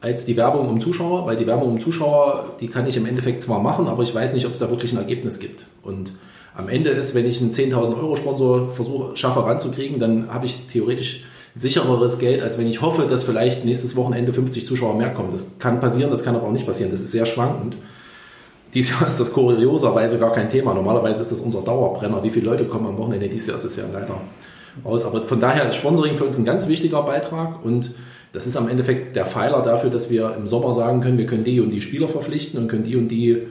als 0.03 0.27
die 0.27 0.37
Werbung 0.37 0.69
um 0.69 0.83
Zuschauer, 0.83 1.25
weil 1.25 1.39
die 1.39 1.47
Werbung 1.47 1.71
um 1.71 1.81
Zuschauer, 1.81 2.57
die 2.61 2.69
kann 2.69 2.87
ich 2.87 2.99
im 2.99 3.07
Endeffekt 3.07 3.41
zwar 3.41 3.63
machen, 3.63 3.87
aber 3.87 4.03
ich 4.03 4.15
weiß 4.15 4.35
nicht, 4.35 4.45
ob 4.45 4.53
es 4.53 4.59
da 4.59 4.69
wirklich 4.69 4.93
ein 4.93 4.99
Ergebnis 4.99 5.39
gibt. 5.39 5.65
Und 5.83 6.13
am 6.55 6.69
Ende 6.69 6.91
ist, 6.91 7.15
wenn 7.15 7.25
ich 7.25 7.41
einen 7.41 7.53
10.000 7.53 7.97
Euro 7.97 8.17
Sponsor 8.17 8.69
versuche, 8.69 9.17
schaffe 9.17 9.47
ranzukriegen, 9.47 9.99
dann 9.99 10.31
habe 10.31 10.45
ich 10.45 10.67
theoretisch 10.71 11.25
sichereres 11.55 12.19
Geld, 12.19 12.43
als 12.43 12.59
wenn 12.59 12.67
ich 12.67 12.81
hoffe, 12.81 13.07
dass 13.09 13.25
vielleicht 13.25 13.65
nächstes 13.65 13.97
Wochenende 13.97 14.33
50 14.33 14.67
Zuschauer 14.67 14.95
mehr 14.95 15.11
kommen. 15.11 15.31
Das 15.31 15.59
kann 15.59 15.81
passieren, 15.81 16.11
das 16.11 16.25
kann 16.25 16.35
aber 16.35 16.47
auch 16.47 16.53
nicht 16.53 16.67
passieren. 16.67 16.91
Das 16.91 17.01
ist 17.01 17.13
sehr 17.13 17.27
schwankend. 17.27 17.77
Dieses 18.75 18.93
Jahr 18.93 19.07
ist 19.07 19.21
das 19.21 19.33
kurioserweise 19.33 20.19
gar 20.19 20.33
kein 20.33 20.49
Thema. 20.49 20.73
Normalerweise 20.73 21.21
ist 21.21 21.31
das 21.31 21.41
unser 21.41 21.61
Dauerbrenner. 21.61 22.23
Wie 22.23 22.31
viele 22.31 22.47
Leute 22.47 22.65
kommen 22.65 22.87
am 22.87 22.97
Wochenende? 22.97 23.29
Dieses 23.29 23.49
Jahr 23.49 23.57
ist 23.59 23.65
es 23.65 23.77
ja 23.77 23.85
leider 23.93 24.21
aus. 24.85 25.05
Aber 25.05 25.23
von 25.25 25.41
daher 25.41 25.69
ist 25.69 25.77
Sponsoring 25.77 26.17
für 26.17 26.25
uns 26.25 26.39
ein 26.39 26.47
ganz 26.47 26.69
wichtiger 26.69 27.03
Beitrag 27.03 27.63
und 27.65 27.95
das 28.33 28.47
ist 28.47 28.57
am 28.57 28.69
Endeffekt 28.71 29.15
der 29.15 29.27
Pfeiler 29.27 29.63
dafür, 29.63 29.91
dass 29.91 30.09
wir 30.09 30.35
im 30.39 30.49
Sommer 30.49 30.73
sagen 30.73 31.03
können, 31.03 31.19
wir 31.19 31.27
können 31.27 31.45
die 31.45 31.61
und 31.61 31.71
die 31.71 31.83
Spieler 31.83 32.09
verpflichten 32.09 32.59
und 32.59 32.69
können 32.69 32.85
die 32.85 32.97
und 32.97 33.09
die 33.09 33.43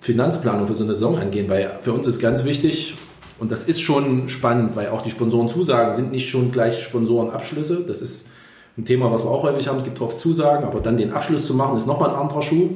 Finanzplanung 0.00 0.66
für 0.66 0.74
so 0.74 0.84
eine 0.84 0.94
Saison 0.94 1.18
angehen. 1.18 1.50
Weil 1.50 1.78
für 1.82 1.92
uns 1.92 2.06
ist 2.06 2.18
ganz 2.18 2.46
wichtig, 2.46 2.94
und 3.38 3.52
das 3.52 3.64
ist 3.64 3.80
schon 3.80 4.28
spannend, 4.28 4.74
weil 4.74 4.88
auch 4.88 5.02
die 5.02 5.10
Sponsorenzusagen 5.10 5.94
sind 5.94 6.10
nicht 6.10 6.28
schon 6.28 6.50
gleich 6.50 6.82
Sponsorenabschlüsse. 6.82 7.84
Das 7.86 8.02
ist 8.02 8.28
ein 8.76 8.84
Thema, 8.84 9.12
was 9.12 9.24
wir 9.24 9.30
auch 9.30 9.44
häufig 9.44 9.68
haben. 9.68 9.78
Es 9.78 9.84
gibt 9.84 10.00
oft 10.00 10.18
Zusagen, 10.18 10.64
aber 10.64 10.80
dann 10.80 10.96
den 10.96 11.12
Abschluss 11.12 11.46
zu 11.46 11.54
machen, 11.54 11.76
ist 11.76 11.86
nochmal 11.86 12.10
ein 12.10 12.16
anderer 12.16 12.42
Schuh. 12.42 12.70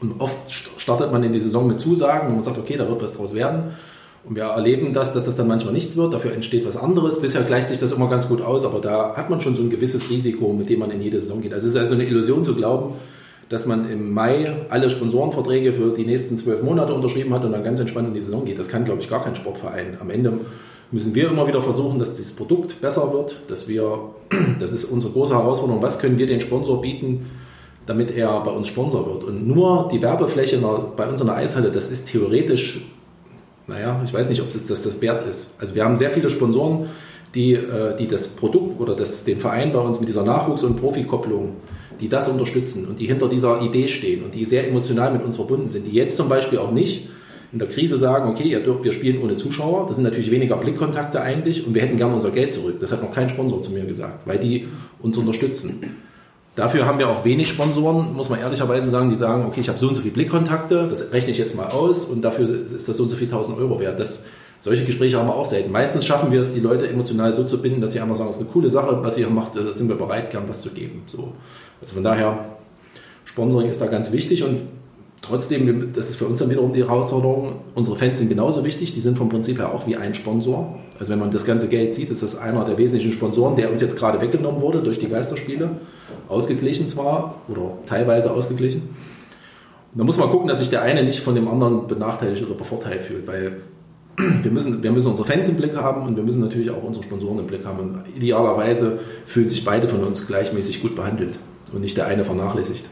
Und 0.00 0.20
oft 0.20 0.36
startet 0.78 1.12
man 1.12 1.22
in 1.22 1.32
die 1.32 1.40
Saison 1.40 1.66
mit 1.66 1.80
Zusagen 1.80 2.28
und 2.28 2.34
man 2.34 2.42
sagt, 2.42 2.58
okay, 2.58 2.76
da 2.76 2.88
wird 2.88 3.02
was 3.02 3.16
draus 3.16 3.34
werden. 3.34 3.72
Und 4.24 4.34
wir 4.34 4.44
erleben 4.44 4.92
das, 4.92 5.12
dass 5.12 5.24
das 5.24 5.36
dann 5.36 5.48
manchmal 5.48 5.72
nichts 5.72 5.96
wird, 5.96 6.12
dafür 6.12 6.32
entsteht 6.32 6.66
was 6.66 6.76
anderes. 6.76 7.20
Bisher 7.20 7.42
gleicht 7.42 7.68
sich 7.68 7.78
das 7.78 7.92
immer 7.92 8.10
ganz 8.10 8.28
gut 8.28 8.42
aus, 8.42 8.64
aber 8.64 8.80
da 8.80 9.16
hat 9.16 9.30
man 9.30 9.40
schon 9.40 9.56
so 9.56 9.62
ein 9.62 9.70
gewisses 9.70 10.10
Risiko, 10.10 10.52
mit 10.52 10.68
dem 10.68 10.80
man 10.80 10.90
in 10.90 11.00
jede 11.00 11.18
Saison 11.18 11.40
geht. 11.40 11.52
Also 11.52 11.66
es 11.66 11.74
ist 11.74 11.80
also 11.80 11.94
eine 11.94 12.04
Illusion 12.04 12.44
zu 12.44 12.54
glauben, 12.54 12.94
dass 13.48 13.66
man 13.66 13.90
im 13.90 14.12
Mai 14.12 14.54
alle 14.68 14.90
Sponsorenverträge 14.90 15.72
für 15.72 15.92
die 15.92 16.04
nächsten 16.04 16.36
zwölf 16.36 16.62
Monate 16.62 16.92
unterschrieben 16.92 17.32
hat 17.34 17.44
und 17.44 17.52
dann 17.52 17.64
ganz 17.64 17.80
entspannt 17.80 18.08
in 18.08 18.14
die 18.14 18.20
Saison 18.20 18.44
geht. 18.44 18.58
Das 18.58 18.68
kann, 18.68 18.84
glaube 18.84 19.00
ich, 19.00 19.08
gar 19.08 19.24
kein 19.24 19.34
Sportverein. 19.34 19.96
Am 20.00 20.10
Ende 20.10 20.32
müssen 20.90 21.14
wir 21.14 21.28
immer 21.28 21.46
wieder 21.46 21.62
versuchen, 21.62 21.98
dass 21.98 22.16
das 22.16 22.32
Produkt 22.32 22.80
besser 22.80 23.12
wird, 23.12 23.36
dass 23.48 23.68
wir, 23.68 24.10
das 24.60 24.72
ist 24.72 24.84
unsere 24.84 25.12
große 25.12 25.34
Herausforderung, 25.34 25.82
was 25.82 25.98
können 25.98 26.18
wir 26.18 26.26
den 26.26 26.40
Sponsor 26.40 26.80
bieten, 26.80 27.26
damit 27.86 28.14
er 28.14 28.40
bei 28.40 28.50
uns 28.50 28.68
Sponsor 28.68 29.06
wird. 29.06 29.24
Und 29.24 29.46
nur 29.46 29.88
die 29.90 30.02
Werbefläche 30.02 30.58
bei 30.96 31.08
uns 31.08 31.20
in 31.20 31.26
der 31.26 31.36
Eishalle, 31.36 31.70
das 31.70 31.90
ist 31.90 32.08
theoretisch 32.10 32.82
naja, 33.68 34.00
ich 34.04 34.12
weiß 34.12 34.30
nicht, 34.30 34.40
ob 34.40 34.50
das, 34.50 34.66
das, 34.66 34.82
das 34.82 35.00
wert 35.00 35.28
ist. 35.28 35.54
Also 35.60 35.74
wir 35.74 35.84
haben 35.84 35.96
sehr 35.96 36.10
viele 36.10 36.30
Sponsoren, 36.30 36.88
die, 37.34 37.52
äh, 37.52 37.94
die 37.96 38.08
das 38.08 38.28
Produkt 38.28 38.80
oder 38.80 38.96
das, 38.96 39.24
den 39.24 39.38
Verein 39.38 39.72
bei 39.72 39.78
uns 39.78 40.00
mit 40.00 40.08
dieser 40.08 40.24
Nachwuchs- 40.24 40.64
und 40.64 40.80
Profikopplung, 40.80 41.56
die 42.00 42.08
das 42.08 42.28
unterstützen 42.28 42.86
und 42.86 42.98
die 42.98 43.06
hinter 43.06 43.28
dieser 43.28 43.62
Idee 43.62 43.88
stehen 43.88 44.24
und 44.24 44.34
die 44.34 44.44
sehr 44.44 44.68
emotional 44.68 45.12
mit 45.12 45.24
uns 45.24 45.36
verbunden 45.36 45.68
sind, 45.68 45.86
die 45.86 45.92
jetzt 45.92 46.16
zum 46.16 46.28
Beispiel 46.28 46.58
auch 46.58 46.72
nicht 46.72 47.08
in 47.52 47.58
der 47.58 47.68
Krise 47.68 47.96
sagen, 47.96 48.30
okay, 48.30 48.44
ihr 48.44 48.60
dürft, 48.60 48.84
wir 48.84 48.92
spielen 48.92 49.22
ohne 49.22 49.36
Zuschauer, 49.36 49.86
das 49.86 49.96
sind 49.96 50.04
natürlich 50.04 50.30
weniger 50.30 50.56
Blickkontakte 50.56 51.20
eigentlich 51.20 51.66
und 51.66 51.74
wir 51.74 51.82
hätten 51.82 51.96
gerne 51.96 52.14
unser 52.14 52.30
Geld 52.30 52.52
zurück. 52.52 52.76
Das 52.80 52.92
hat 52.92 53.02
noch 53.02 53.12
kein 53.12 53.30
Sponsor 53.30 53.62
zu 53.62 53.72
mir 53.72 53.84
gesagt, 53.84 54.26
weil 54.26 54.38
die 54.38 54.68
uns 55.00 55.16
unterstützen. 55.16 55.80
Dafür 56.56 56.86
haben 56.86 56.98
wir 56.98 57.08
auch 57.08 57.24
wenig 57.24 57.48
Sponsoren, 57.48 58.14
muss 58.14 58.28
man 58.28 58.40
ehrlicherweise 58.40 58.90
sagen, 58.90 59.08
die 59.10 59.16
sagen, 59.16 59.46
okay, 59.46 59.60
ich 59.60 59.68
habe 59.68 59.78
so 59.78 59.88
und 59.88 59.94
so 59.94 60.02
viele 60.02 60.12
Blickkontakte, 60.12 60.88
das 60.88 61.12
rechne 61.12 61.30
ich 61.30 61.38
jetzt 61.38 61.56
mal 61.56 61.68
aus 61.68 62.04
und 62.04 62.22
dafür 62.22 62.48
ist 62.64 62.88
das 62.88 62.96
so 62.96 63.04
und 63.04 63.08
so 63.08 63.16
viel 63.16 63.28
1000 63.28 63.56
Euro 63.56 63.80
wert. 63.80 63.98
Das, 63.98 64.26
solche 64.60 64.84
Gespräche 64.84 65.18
haben 65.18 65.28
wir 65.28 65.36
auch 65.36 65.46
selten. 65.46 65.70
Meistens 65.70 66.04
schaffen 66.04 66.32
wir 66.32 66.40
es, 66.40 66.52
die 66.52 66.60
Leute 66.60 66.88
emotional 66.88 67.32
so 67.32 67.44
zu 67.44 67.62
binden, 67.62 67.80
dass 67.80 67.92
sie 67.92 68.00
einfach 68.00 68.16
sagen, 68.16 68.30
es 68.30 68.36
ist 68.36 68.42
eine 68.42 68.50
coole 68.50 68.70
Sache, 68.70 68.98
was 69.02 69.16
ihr 69.16 69.28
macht, 69.28 69.56
da 69.56 69.72
sind 69.72 69.88
wir 69.88 69.96
bereit, 69.96 70.30
gern 70.30 70.44
was 70.48 70.62
zu 70.62 70.70
geben. 70.70 71.02
So. 71.06 71.32
Also 71.80 71.94
von 71.94 72.02
daher, 72.02 72.38
Sponsoring 73.24 73.68
ist 73.68 73.80
da 73.80 73.86
ganz 73.86 74.10
wichtig 74.12 74.42
und 74.42 74.58
trotzdem, 75.22 75.92
das 75.92 76.10
ist 76.10 76.16
für 76.16 76.26
uns 76.26 76.40
dann 76.40 76.50
wiederum 76.50 76.72
die 76.72 76.80
Herausforderung, 76.80 77.60
unsere 77.74 77.96
Fans 77.96 78.18
sind 78.18 78.28
genauso 78.28 78.64
wichtig, 78.64 78.94
die 78.94 79.00
sind 79.00 79.16
vom 79.16 79.28
Prinzip 79.28 79.58
her 79.58 79.72
auch 79.72 79.86
wie 79.86 79.96
ein 79.96 80.14
Sponsor. 80.14 80.78
Also 80.98 81.12
wenn 81.12 81.18
man 81.18 81.30
das 81.30 81.44
ganze 81.44 81.68
Geld 81.68 81.94
sieht, 81.94 82.10
ist 82.10 82.22
das 82.22 82.36
einer 82.36 82.64
der 82.64 82.78
wesentlichen 82.78 83.12
Sponsoren, 83.12 83.56
der 83.56 83.70
uns 83.70 83.80
jetzt 83.80 83.96
gerade 83.96 84.20
weggenommen 84.20 84.60
wurde 84.60 84.82
durch 84.82 84.98
die 84.98 85.08
Geisterspiele 85.08 85.70
ausgeglichen 86.28 86.88
zwar 86.88 87.36
oder 87.48 87.78
teilweise 87.86 88.32
ausgeglichen. 88.32 88.90
Da 89.94 90.04
muss 90.04 90.16
man 90.16 90.30
gucken, 90.30 90.48
dass 90.48 90.58
sich 90.58 90.70
der 90.70 90.82
eine 90.82 91.02
nicht 91.02 91.20
von 91.20 91.34
dem 91.34 91.48
anderen 91.48 91.86
benachteiligt 91.86 92.44
oder 92.44 92.54
bevorteilt 92.54 93.02
fühlt, 93.02 93.26
weil 93.26 93.58
wir 94.42 94.50
müssen, 94.50 94.82
wir 94.82 94.90
müssen 94.90 95.08
unsere 95.08 95.28
Fans 95.28 95.48
im 95.48 95.56
Blick 95.56 95.76
haben 95.76 96.02
und 96.02 96.16
wir 96.16 96.22
müssen 96.22 96.40
natürlich 96.40 96.70
auch 96.70 96.82
unsere 96.82 97.04
Sponsoren 97.04 97.38
im 97.38 97.46
Blick 97.46 97.64
haben. 97.64 97.78
Und 97.78 98.02
idealerweise 98.16 98.98
fühlen 99.26 99.48
sich 99.48 99.64
beide 99.64 99.88
von 99.88 100.02
uns 100.02 100.26
gleichmäßig 100.26 100.82
gut 100.82 100.96
behandelt 100.96 101.34
und 101.72 101.80
nicht 101.82 101.96
der 101.96 102.06
eine 102.06 102.24
vernachlässigt. 102.24 102.84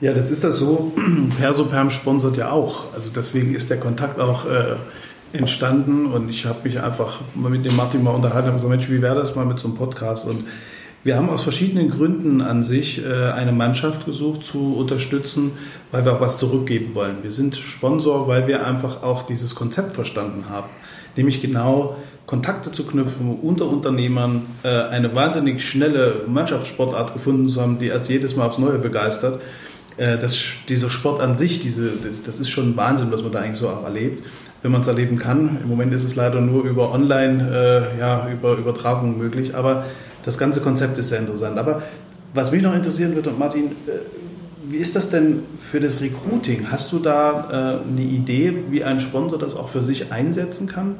Ja, 0.00 0.12
das 0.12 0.30
ist 0.30 0.44
das 0.44 0.58
so. 0.58 0.92
Persoperm 1.38 1.90
sponsert 1.90 2.36
ja 2.36 2.50
auch. 2.50 2.94
Also 2.94 3.10
deswegen 3.14 3.54
ist 3.54 3.70
der 3.70 3.78
Kontakt 3.78 4.18
auch 4.18 4.46
äh, 4.46 4.76
entstanden 5.32 6.06
und 6.06 6.30
ich 6.30 6.46
habe 6.46 6.60
mich 6.64 6.80
einfach 6.80 7.20
mit 7.34 7.64
dem 7.64 7.76
Martin 7.76 8.02
mal 8.02 8.10
unterhalten 8.10 8.48
und 8.48 8.54
gesagt, 8.54 8.70
Mensch, 8.70 8.88
wie 8.88 9.02
wäre 9.02 9.16
das 9.16 9.34
mal 9.34 9.44
mit 9.44 9.58
so 9.58 9.68
einem 9.68 9.76
Podcast? 9.76 10.26
Und 10.26 10.44
wir 11.04 11.16
haben 11.16 11.28
aus 11.28 11.42
verschiedenen 11.42 11.90
Gründen 11.90 12.40
an 12.40 12.64
sich 12.64 13.04
äh, 13.04 13.30
eine 13.32 13.52
Mannschaft 13.52 14.06
gesucht 14.06 14.42
zu 14.42 14.74
unterstützen, 14.74 15.52
weil 15.90 16.04
wir 16.06 16.14
auch 16.14 16.20
was 16.20 16.38
zurückgeben 16.38 16.94
wollen. 16.94 17.16
Wir 17.22 17.30
sind 17.30 17.56
Sponsor, 17.56 18.26
weil 18.26 18.48
wir 18.48 18.66
einfach 18.66 19.02
auch 19.02 19.24
dieses 19.24 19.54
Konzept 19.54 19.92
verstanden 19.92 20.46
haben, 20.48 20.70
nämlich 21.16 21.42
genau 21.42 21.96
Kontakte 22.24 22.72
zu 22.72 22.84
knüpfen 22.86 23.38
unter 23.42 23.68
Unternehmern, 23.68 24.46
äh, 24.62 24.68
eine 24.68 25.14
wahnsinnig 25.14 25.62
schnelle 25.62 26.22
Mannschaftssportart 26.26 27.12
gefunden 27.12 27.48
zu 27.48 27.60
haben, 27.60 27.78
die 27.78 27.92
als 27.92 28.08
jedes 28.08 28.34
Mal 28.34 28.46
aufs 28.46 28.58
Neue 28.58 28.78
begeistert. 28.78 29.42
Äh, 29.98 30.16
das, 30.16 30.38
dieser 30.70 30.88
Sport 30.88 31.20
an 31.20 31.36
sich, 31.36 31.60
diese, 31.60 31.90
das, 32.02 32.22
das 32.22 32.40
ist 32.40 32.48
schon 32.48 32.78
Wahnsinn, 32.78 33.12
was 33.12 33.22
man 33.22 33.30
da 33.30 33.40
eigentlich 33.40 33.58
so 33.58 33.68
auch 33.68 33.84
erlebt 33.84 34.22
wenn 34.64 34.72
man 34.72 34.80
es 34.80 34.88
erleben 34.88 35.18
kann. 35.18 35.58
Im 35.62 35.68
Moment 35.68 35.92
ist 35.92 36.04
es 36.04 36.16
leider 36.16 36.40
nur 36.40 36.64
über 36.64 36.90
Online, 36.90 37.92
äh, 37.94 38.00
ja, 38.00 38.26
über 38.32 38.56
Übertragung 38.56 39.18
möglich, 39.18 39.54
aber 39.54 39.84
das 40.24 40.38
ganze 40.38 40.62
Konzept 40.62 40.96
ist 40.96 41.10
sehr 41.10 41.18
interessant. 41.18 41.58
Aber 41.58 41.82
was 42.32 42.50
mich 42.50 42.62
noch 42.62 42.74
interessieren 42.74 43.14
würde, 43.14 43.30
Martin, 43.38 43.66
äh, 43.66 43.90
wie 44.66 44.78
ist 44.78 44.96
das 44.96 45.10
denn 45.10 45.40
für 45.60 45.80
das 45.80 46.00
Recruiting? 46.00 46.72
Hast 46.72 46.90
du 46.92 46.98
da 46.98 47.82
äh, 47.84 47.90
eine 47.90 48.00
Idee, 48.00 48.54
wie 48.70 48.82
ein 48.82 49.00
Sponsor 49.00 49.38
das 49.38 49.54
auch 49.54 49.68
für 49.68 49.82
sich 49.82 50.10
einsetzen 50.10 50.66
kann? 50.66 50.94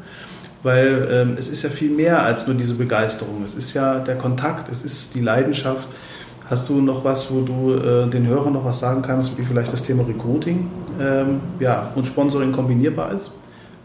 Weil 0.63 1.09
ähm, 1.11 1.37
es 1.39 1.49
ist 1.49 1.63
ja 1.63 1.71
viel 1.71 1.91
mehr 1.91 2.23
als 2.23 2.47
nur 2.47 2.57
diese 2.57 2.75
Begeisterung. 2.75 3.45
Es 3.47 3.55
ist 3.55 3.73
ja 3.73 3.99
der 3.99 4.17
Kontakt, 4.17 4.71
es 4.71 4.83
ist 4.83 5.15
die 5.15 5.21
Leidenschaft. 5.21 5.89
Hast 6.51 6.69
du 6.69 6.83
noch 6.83 7.03
was, 7.03 7.31
wo 7.31 7.41
du 7.41 7.73
äh, 7.77 8.11
den 8.11 8.27
Hörern 8.27 8.53
noch 8.53 8.67
was 8.67 8.81
sagen 8.81 9.01
kannst, 9.01 9.39
wie 9.39 9.43
vielleicht 9.43 9.73
das 9.73 9.81
Thema 9.81 10.07
Recruiting 10.07 10.71
ähm, 11.01 11.41
ja, 11.61 11.91
und 11.95 12.07
Sponsoring 12.07 12.53
kombinierbar 12.53 13.11
ist? 13.13 13.31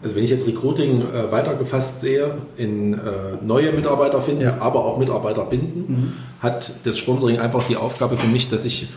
Also 0.01 0.15
wenn 0.15 0.23
ich 0.23 0.29
jetzt 0.29 0.47
Recruiting 0.47 1.01
äh, 1.01 1.31
weitergefasst 1.31 2.01
sehe, 2.01 2.35
in 2.55 2.93
äh, 2.93 2.97
neue 3.41 3.73
Mitarbeiter 3.73 4.21
finden, 4.21 4.43
ja. 4.43 4.57
aber 4.59 4.85
auch 4.85 4.97
Mitarbeiter 4.97 5.43
binden, 5.43 5.85
mhm. 5.87 6.13
hat 6.41 6.71
das 6.85 6.97
Sponsoring 6.97 7.39
einfach 7.39 7.63
die 7.63 7.75
Aufgabe 7.75 8.15
für 8.15 8.27
mich, 8.27 8.49
dass 8.49 8.65
ich 8.65 8.87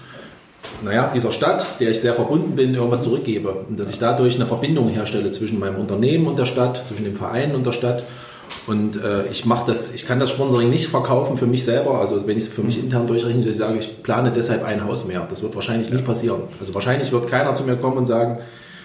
naja, 0.83 1.11
dieser 1.15 1.33
Stadt, 1.33 1.65
der 1.81 1.91
ich 1.91 2.01
sehr 2.01 2.15
verbunden 2.15 2.55
bin, 2.57 2.75
irgendwas 2.75 3.05
zurückgebe. 3.05 3.51
Und 3.69 3.79
dass 3.79 3.91
ich 3.91 3.99
dadurch 3.99 4.37
eine 4.37 4.47
Verbindung 4.47 4.89
herstelle 4.89 5.31
zwischen 5.31 5.59
meinem 5.59 5.77
Unternehmen 5.77 6.27
und 6.27 6.39
der 6.39 6.47
Stadt, 6.47 6.77
zwischen 6.87 7.05
dem 7.05 7.17
Verein 7.17 7.55
und 7.55 7.65
der 7.67 7.73
Stadt. 7.73 8.05
Und 8.67 9.03
äh, 9.03 9.27
ich 9.29 9.45
mache 9.45 9.65
das, 9.67 9.95
ich 9.95 10.07
kann 10.07 10.21
das 10.21 10.31
Sponsoring 10.31 10.71
nicht 10.71 10.89
verkaufen 10.89 11.37
für 11.37 11.47
mich 11.47 11.65
selber. 11.65 11.99
Also 11.99 12.27
wenn 12.27 12.37
ich 12.37 12.45
es 12.45 12.51
für 12.51 12.63
mich 12.63 12.79
intern 12.79 13.07
durchrechne, 13.07 13.43
dass 13.43 13.53
ich 13.53 13.59
sage, 13.59 13.79
ich 13.79 14.03
plane 14.03 14.33
deshalb 14.33 14.65
ein 14.65 14.85
Haus 14.85 15.05
mehr. 15.07 15.27
Das 15.29 15.43
wird 15.43 15.55
wahrscheinlich 15.55 15.89
ja. 15.89 15.97
nie 15.97 16.03
passieren. 16.03 16.43
Also 16.61 16.75
wahrscheinlich 16.75 17.11
wird 17.13 17.29
keiner 17.29 17.55
zu 17.55 17.65
mir 17.65 17.77
kommen 17.77 17.97
und 17.97 18.07
sagen, 18.07 18.39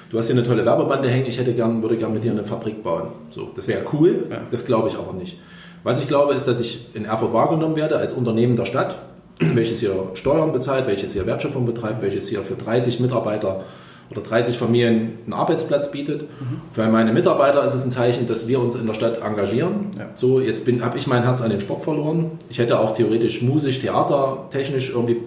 du 0.09 0.17
hast 0.17 0.27
hier 0.27 0.35
eine 0.35 0.45
tolle 0.45 0.65
Werbebande 0.65 1.09
hängen, 1.09 1.25
ich 1.25 1.39
hätte 1.39 1.53
gern, 1.53 1.81
würde 1.81 1.97
gern 1.97 2.13
mit 2.13 2.23
dir 2.23 2.31
eine 2.31 2.43
Fabrik 2.43 2.83
bauen. 2.83 3.09
So, 3.29 3.49
das 3.55 3.67
wäre 3.67 3.81
cool, 3.93 4.27
ja. 4.29 4.41
das 4.49 4.65
glaube 4.65 4.89
ich 4.89 4.95
aber 4.95 5.13
nicht. 5.13 5.37
Was 5.83 6.01
ich 6.01 6.07
glaube, 6.07 6.33
ist, 6.33 6.47
dass 6.47 6.59
ich 6.59 6.95
in 6.95 7.05
Erfurt 7.05 7.33
wahrgenommen 7.33 7.75
werde 7.75 7.97
als 7.97 8.13
Unternehmen 8.13 8.55
der 8.55 8.65
Stadt, 8.65 8.95
welches 9.39 9.79
hier 9.79 9.93
Steuern 10.15 10.51
bezahlt, 10.51 10.87
welches 10.87 11.13
hier 11.13 11.25
Wertschöpfung 11.25 11.65
betreibt, 11.65 12.01
welches 12.01 12.27
hier 12.27 12.41
für 12.41 12.55
30 12.55 12.99
Mitarbeiter 12.99 13.63
oder 14.09 14.21
30 14.21 14.57
Familien 14.57 15.17
einen 15.25 15.33
Arbeitsplatz 15.33 15.91
bietet. 15.91 16.23
Mhm. 16.23 16.61
Für 16.71 16.87
meine 16.87 17.11
Mitarbeiter 17.11 17.63
ist 17.65 17.73
es 17.73 17.83
ein 17.83 17.91
Zeichen, 17.91 18.27
dass 18.27 18.47
wir 18.47 18.59
uns 18.59 18.75
in 18.75 18.87
der 18.87 18.93
Stadt 18.93 19.21
engagieren. 19.21 19.87
Ja. 19.97 20.09
So, 20.15 20.39
jetzt 20.39 20.65
habe 20.81 20.97
ich 20.97 21.07
mein 21.07 21.23
Herz 21.23 21.41
an 21.41 21.49
den 21.49 21.59
Sport 21.59 21.83
verloren. 21.83 22.31
Ich 22.49 22.57
hätte 22.57 22.79
auch 22.79 22.93
theoretisch 22.93 23.41
musisch, 23.41 23.79
theatertechnisch 23.81 24.91
irgendwie 24.91 25.17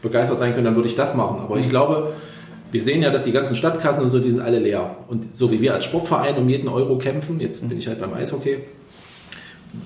begeistert 0.00 0.38
sein 0.38 0.54
können, 0.54 0.64
dann 0.64 0.76
würde 0.76 0.88
ich 0.88 0.96
das 0.96 1.14
machen. 1.14 1.40
Aber 1.42 1.56
mhm. 1.56 1.60
ich 1.60 1.68
glaube, 1.68 2.12
wir 2.72 2.82
sehen 2.82 3.02
ja, 3.02 3.10
dass 3.10 3.24
die 3.24 3.32
ganzen 3.32 3.56
Stadtkassen 3.56 4.04
und 4.04 4.10
so, 4.10 4.18
die 4.18 4.30
sind 4.30 4.40
alle 4.40 4.58
leer. 4.58 4.96
Und 5.08 5.36
so 5.36 5.50
wie 5.50 5.60
wir 5.60 5.74
als 5.74 5.84
Sportverein 5.84 6.36
um 6.36 6.48
jeden 6.48 6.68
Euro 6.68 6.98
kämpfen, 6.98 7.40
jetzt 7.40 7.68
bin 7.68 7.78
ich 7.78 7.88
halt 7.88 8.00
beim 8.00 8.12
Eishockey, 8.14 8.58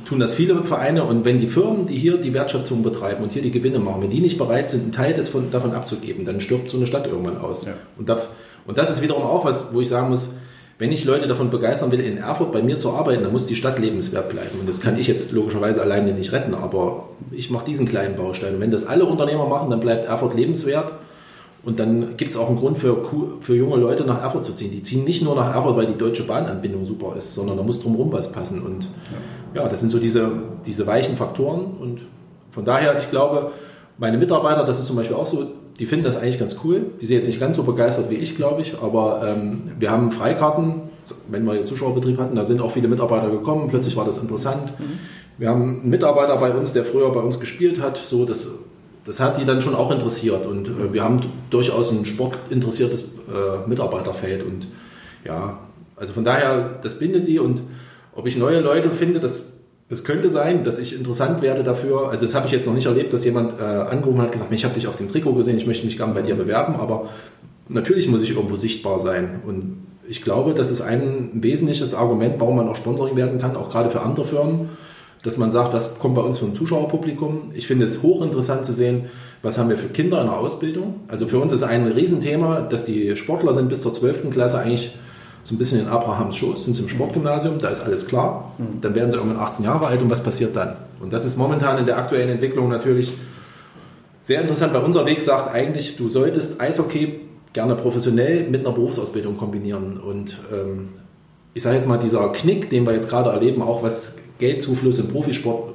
tun 0.05 0.21
das 0.21 0.35
viele 0.35 0.63
Vereine 0.65 1.05
und 1.05 1.25
wenn 1.25 1.41
die 1.41 1.49
Firmen, 1.49 1.87
die 1.87 1.99
hier 1.99 2.17
die 2.19 2.33
Wertschöpfung 2.33 2.83
betreiben 2.83 3.23
und 3.23 3.33
hier 3.33 3.43
die 3.43 3.51
Gewinne 3.51 3.79
machen, 3.79 4.03
wenn 4.03 4.11
die 4.11 4.21
nicht 4.21 4.39
bereit 4.39 4.71
sind, 4.71 4.83
einen 4.83 4.93
Teil 4.93 5.15
des 5.15 5.29
von, 5.29 5.51
davon 5.51 5.73
abzugeben, 5.73 6.25
dann 6.25 6.41
stirbt 6.41 6.71
so 6.71 6.77
eine 6.77 6.87
Stadt 6.87 7.07
irgendwann 7.07 7.39
aus. 7.39 7.67
Ja. 7.67 7.75
Und, 7.99 8.09
das, 8.09 8.29
und 8.67 8.79
das 8.79 8.91
ist 8.91 9.03
wiederum 9.03 9.23
auch 9.23 9.45
was, 9.45 9.73
wo 9.73 9.81
ich 9.81 9.89
sagen 9.89 10.11
muss, 10.11 10.31
wenn 10.79 10.91
ich 10.91 11.05
Leute 11.05 11.29
davon 11.29 11.51
begeistern 11.51 11.93
will, 11.93 12.01
in 12.01 12.19
Erfurt 12.19 12.51
bei 12.51 12.61
mir 12.61 12.79
zu 12.79 12.93
arbeiten, 12.93 13.23
dann 13.23 13.31
muss 13.31 13.47
die 13.47 13.55
Stadt 13.55 13.79
lebenswert 13.79 14.29
bleiben. 14.29 14.59
Und 14.59 14.69
das 14.69 14.81
kann 14.81 14.99
ich 14.99 15.07
jetzt 15.07 15.31
logischerweise 15.31 15.81
alleine 15.81 16.13
nicht 16.13 16.33
retten, 16.33 16.55
aber 16.55 17.11
ich 17.31 17.51
mache 17.51 17.65
diesen 17.65 17.87
kleinen 17.87 18.17
Baustein. 18.17 18.55
Und 18.55 18.61
wenn 18.61 18.73
das 18.73 18.85
alle 18.85 19.05
Unternehmer 19.05 19.47
machen, 19.47 19.71
dann 19.71 19.79
bleibt 19.79 20.07
Erfurt 20.07 20.35
lebenswert 20.35 20.93
und 21.65 21.79
dann 21.79 22.17
gibt 22.17 22.33
es 22.33 22.37
auch 22.37 22.49
einen 22.49 22.59
Grund 22.59 22.79
für, 22.79 22.97
für 23.41 23.55
junge 23.55 23.77
Leute 23.77 24.05
nach 24.05 24.21
Erfurt 24.21 24.45
zu 24.45 24.53
ziehen. 24.53 24.71
Die 24.71 24.83
ziehen 24.83 25.05
nicht 25.05 25.23
nur 25.23 25.35
nach 25.35 25.55
Erfurt, 25.55 25.77
weil 25.77 25.87
die 25.87 25.97
deutsche 25.97 26.25
Bahnanbindung 26.25 26.85
super 26.85 27.15
ist, 27.17 27.35
sondern 27.35 27.57
da 27.57 27.63
muss 27.63 27.81
drumherum 27.81 28.13
was 28.13 28.33
passen. 28.33 28.63
Und 28.63 28.89
ja, 29.55 29.67
das 29.67 29.81
sind 29.81 29.91
so 29.91 29.99
diese, 29.99 30.31
diese 30.67 30.87
weichen 30.87 31.17
Faktoren. 31.17 31.65
Und 31.81 32.01
von 32.51 32.65
daher, 32.65 32.99
ich 32.99 33.11
glaube, 33.11 33.53
meine 33.97 34.19
Mitarbeiter, 34.19 34.65
das 34.65 34.79
ist 34.79 34.87
zum 34.87 34.97
Beispiel 34.97 35.17
auch 35.17 35.27
so, 35.27 35.47
die 35.79 35.87
finden 35.87 36.05
das 36.05 36.17
eigentlich 36.17 36.39
ganz 36.39 36.57
cool. 36.65 36.87
Die 37.01 37.07
sind 37.07 37.17
jetzt 37.17 37.27
nicht 37.27 37.41
ganz 37.41 37.57
so 37.57 37.63
begeistert 37.63 38.11
wie 38.11 38.17
ich, 38.17 38.37
glaube 38.37 38.61
ich, 38.61 38.75
aber 38.81 39.23
ähm, 39.27 39.63
wir 39.79 39.91
haben 39.91 40.13
Freikarten, 40.13 40.83
wenn 41.31 41.45
wir 41.45 41.55
den 41.55 41.67
Zuschauerbetrieb 41.67 42.19
hatten, 42.19 42.37
da 42.37 42.45
sind 42.45 42.61
auch 42.61 42.73
viele 42.73 42.89
Mitarbeiter 42.89 43.31
gekommen, 43.31 43.69
plötzlich 43.69 43.97
war 43.97 44.05
das 44.05 44.19
interessant. 44.19 44.79
Mhm. 44.79 44.99
Wir 45.37 45.49
haben 45.49 45.81
einen 45.81 45.91
Mitarbeiter 45.91 46.37
bei 46.37 46.53
uns, 46.53 46.73
der 46.75 46.85
früher 46.85 47.11
bei 47.11 47.21
uns 47.21 47.41
gespielt 47.41 47.81
hat, 47.83 47.97
so 47.97 48.25
das 48.25 48.49
das 49.05 49.21
hat 49.21 49.39
die 49.39 49.45
dann 49.45 49.61
schon 49.61 49.75
auch 49.75 49.91
interessiert 49.91 50.47
und 50.47 50.69
äh, 50.69 50.93
wir 50.93 51.03
haben 51.03 51.21
durchaus 51.51 51.91
ein 51.91 52.05
sportinteressiertes 52.05 53.03
äh, 53.03 53.69
Mitarbeiterfeld 53.69 54.43
und 54.43 54.67
ja, 55.25 55.59
also 55.97 56.13
von 56.13 56.25
daher, 56.25 56.79
das 56.83 56.99
bindet 56.99 57.27
die 57.27 57.39
und 57.39 57.63
ob 58.15 58.27
ich 58.27 58.37
neue 58.37 58.61
Leute 58.61 58.91
finde, 58.91 59.21
das 59.21 59.55
Das 59.91 60.03
könnte 60.03 60.31
sein, 60.31 60.65
dass 60.65 60.79
ich 60.79 60.97
interessant 60.97 61.43
werde 61.43 61.63
dafür. 61.63 62.09
Also 62.09 62.25
das 62.25 62.35
habe 62.35 62.47
ich 62.47 62.53
jetzt 62.53 62.67
noch 62.67 62.75
nicht 62.75 62.87
erlebt, 62.87 63.13
dass 63.13 63.23
jemand 63.25 63.61
äh, 63.61 63.63
angerufen 63.63 64.23
hat, 64.23 64.33
gesagt, 64.33 64.51
ich 64.51 64.65
habe 64.65 64.75
dich 64.75 64.87
auf 64.87 64.97
dem 64.97 65.09
Trikot 65.09 65.35
gesehen, 65.35 65.59
ich 65.59 65.67
möchte 65.67 65.85
mich 65.85 65.99
gerne 65.99 66.15
bei 66.15 66.23
dir 66.23 66.37
bewerben, 66.37 66.77
aber 66.77 67.11
natürlich 67.69 68.09
muss 68.09 68.23
ich 68.23 68.31
irgendwo 68.31 68.57
sichtbar 68.57 68.99
sein. 68.99 69.43
Und 69.47 69.85
ich 70.09 70.23
glaube, 70.23 70.55
das 70.55 70.71
ist 70.71 70.81
ein 70.81 71.31
wesentliches 71.35 71.95
Argument, 71.95 72.37
warum 72.39 72.57
man 72.57 72.69
auch 72.69 72.77
Sponsoring 72.77 73.15
werden 73.15 73.39
kann, 73.39 73.57
auch 73.57 73.69
gerade 73.71 73.91
für 73.91 74.01
andere 74.01 74.25
Firmen, 74.25 74.71
dass 75.25 75.39
man 75.39 75.51
sagt, 75.51 75.73
was 75.73 75.99
kommt 75.99 76.15
bei 76.15 76.23
uns 76.23 76.41
ein 76.43 76.55
Zuschauerpublikum. 76.55 77.51
Ich 77.55 77.67
finde 77.67 77.87
es 77.87 78.03
hochinteressant 78.03 78.67
zu 78.67 78.73
sehen, 78.73 79.07
was 79.43 79.59
haben 79.59 79.71
wir 79.71 79.79
für 79.79 79.89
Kinder 79.89 80.21
in 80.21 80.27
der 80.27 80.39
Ausbildung. 80.39 81.01
Also 81.09 81.27
für 81.27 81.39
uns 81.39 81.53
ist 81.53 81.63
ein 81.63 81.87
Riesenthema, 81.89 82.61
dass 82.61 82.85
die 82.85 83.17
Sportler 83.17 83.55
sind 83.55 83.69
bis 83.69 83.81
zur 83.81 83.93
12. 83.93 84.31
Klasse 84.31 84.59
eigentlich 84.59 84.95
so 85.43 85.55
ein 85.55 85.59
bisschen 85.59 85.81
in 85.81 85.89
Abrahams 85.89 86.37
Schoß, 86.37 86.65
sind 86.65 86.75
sie 86.75 86.83
im 86.83 86.89
Sportgymnasium, 86.89 87.59
da 87.59 87.69
ist 87.69 87.83
alles 87.83 88.07
klar. 88.07 88.53
Mhm. 88.59 88.81
Dann 88.83 88.95
werden 88.95 89.11
sie 89.11 89.17
irgendwann 89.17 89.41
18 89.41 89.65
Jahre 89.65 89.87
alt 89.87 90.01
und 90.01 90.11
was 90.11 90.23
passiert 90.23 90.55
dann? 90.57 90.77
Und 91.01 91.13
das 91.13 91.25
ist 91.25 91.37
momentan 91.37 91.79
in 91.79 91.87
der 91.87 91.99
aktuellen 91.99 92.31
Entwicklung 92.31 92.69
natürlich 92.69 93.13
sehr 94.21 94.41
interessant, 94.41 94.73
weil 94.73 94.83
unser 94.83 95.05
Weg 95.05 95.21
sagt 95.21 95.55
eigentlich, 95.55 95.97
du 95.97 96.09
solltest 96.09 96.61
Eishockey 96.61 97.21
gerne 97.53 97.75
professionell 97.75 98.49
mit 98.49 98.61
einer 98.61 98.75
Berufsausbildung 98.75 99.37
kombinieren. 99.37 99.99
Und 99.99 100.39
ähm, 100.53 100.89
ich 101.55 101.63
sage 101.63 101.77
jetzt 101.77 101.89
mal, 101.89 101.99
dieser 101.99 102.29
Knick, 102.33 102.69
den 102.69 102.85
wir 102.85 102.93
jetzt 102.93 103.09
gerade 103.09 103.31
erleben, 103.31 103.63
auch 103.63 103.83
was 103.83 104.19
Geldzufluss 104.39 104.99
im 104.99 105.09
Profisport 105.09 105.75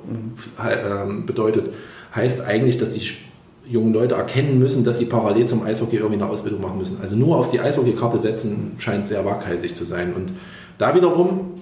äh, 0.57 1.23
bedeutet, 1.25 1.73
heißt 2.13 2.41
eigentlich, 2.41 2.77
dass 2.77 2.91
die 2.91 3.01
jungen 3.67 3.93
Leute 3.93 4.15
erkennen 4.15 4.59
müssen, 4.59 4.83
dass 4.83 4.97
sie 4.97 5.05
parallel 5.05 5.47
zum 5.47 5.63
Eishockey 5.63 5.97
irgendwie 5.97 6.21
eine 6.21 6.29
Ausbildung 6.29 6.61
machen 6.61 6.79
müssen. 6.79 6.99
Also 7.01 7.15
nur 7.15 7.37
auf 7.37 7.51
die 7.51 7.59
Eishockeykarte 7.59 8.19
setzen 8.19 8.73
scheint 8.79 9.07
sehr 9.07 9.25
waghalsig 9.25 9.75
zu 9.75 9.85
sein. 9.85 10.13
Und 10.13 10.33
da 10.77 10.95
wiederum 10.95 11.61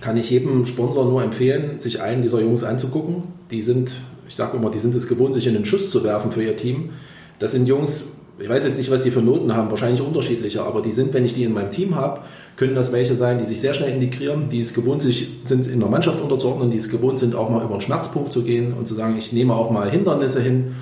kann 0.00 0.16
ich 0.16 0.28
jedem 0.28 0.66
Sponsor 0.66 1.04
nur 1.04 1.22
empfehlen, 1.22 1.78
sich 1.78 2.02
einen 2.02 2.20
dieser 2.20 2.40
Jungs 2.40 2.64
anzugucken. 2.64 3.22
Die 3.50 3.62
sind, 3.62 3.94
ich 4.28 4.34
sage 4.34 4.56
immer, 4.56 4.70
die 4.70 4.78
sind 4.78 4.94
es 4.94 5.08
gewohnt, 5.08 5.34
sich 5.34 5.46
in 5.46 5.54
den 5.54 5.64
Schuss 5.64 5.90
zu 5.90 6.04
werfen 6.04 6.32
für 6.32 6.42
ihr 6.42 6.56
Team. 6.56 6.90
Das 7.38 7.52
sind 7.52 7.66
Jungs, 7.66 8.02
ich 8.38 8.48
weiß 8.48 8.64
jetzt 8.64 8.76
nicht, 8.76 8.90
was 8.90 9.02
die 9.02 9.10
für 9.10 9.22
Noten 9.22 9.54
haben, 9.54 9.70
wahrscheinlich 9.70 10.00
unterschiedliche, 10.00 10.62
aber 10.62 10.82
die 10.82 10.90
sind, 10.90 11.14
wenn 11.14 11.24
ich 11.24 11.34
die 11.34 11.44
in 11.44 11.54
meinem 11.54 11.70
Team 11.70 11.94
habe, 11.94 12.20
können 12.56 12.74
das 12.74 12.92
welche 12.92 13.14
sein, 13.14 13.38
die 13.38 13.44
sich 13.44 13.60
sehr 13.60 13.74
schnell 13.74 13.90
integrieren, 13.90 14.48
die 14.50 14.60
es 14.60 14.74
gewohnt 14.74 15.02
sich, 15.02 15.28
sind, 15.44 15.66
in 15.66 15.80
der 15.80 15.88
Mannschaft 15.88 16.20
unterzuordnen, 16.20 16.70
die 16.70 16.78
es 16.78 16.88
gewohnt 16.88 17.18
sind, 17.18 17.34
auch 17.34 17.50
mal 17.50 17.62
über 17.62 17.72
einen 17.72 17.82
Schmerzpunkt 17.82 18.32
zu 18.32 18.42
gehen 18.42 18.72
und 18.72 18.88
zu 18.88 18.94
sagen, 18.94 19.16
ich 19.18 19.32
nehme 19.32 19.54
auch 19.54 19.70
mal 19.70 19.90
Hindernisse 19.90 20.40
hin 20.40 20.74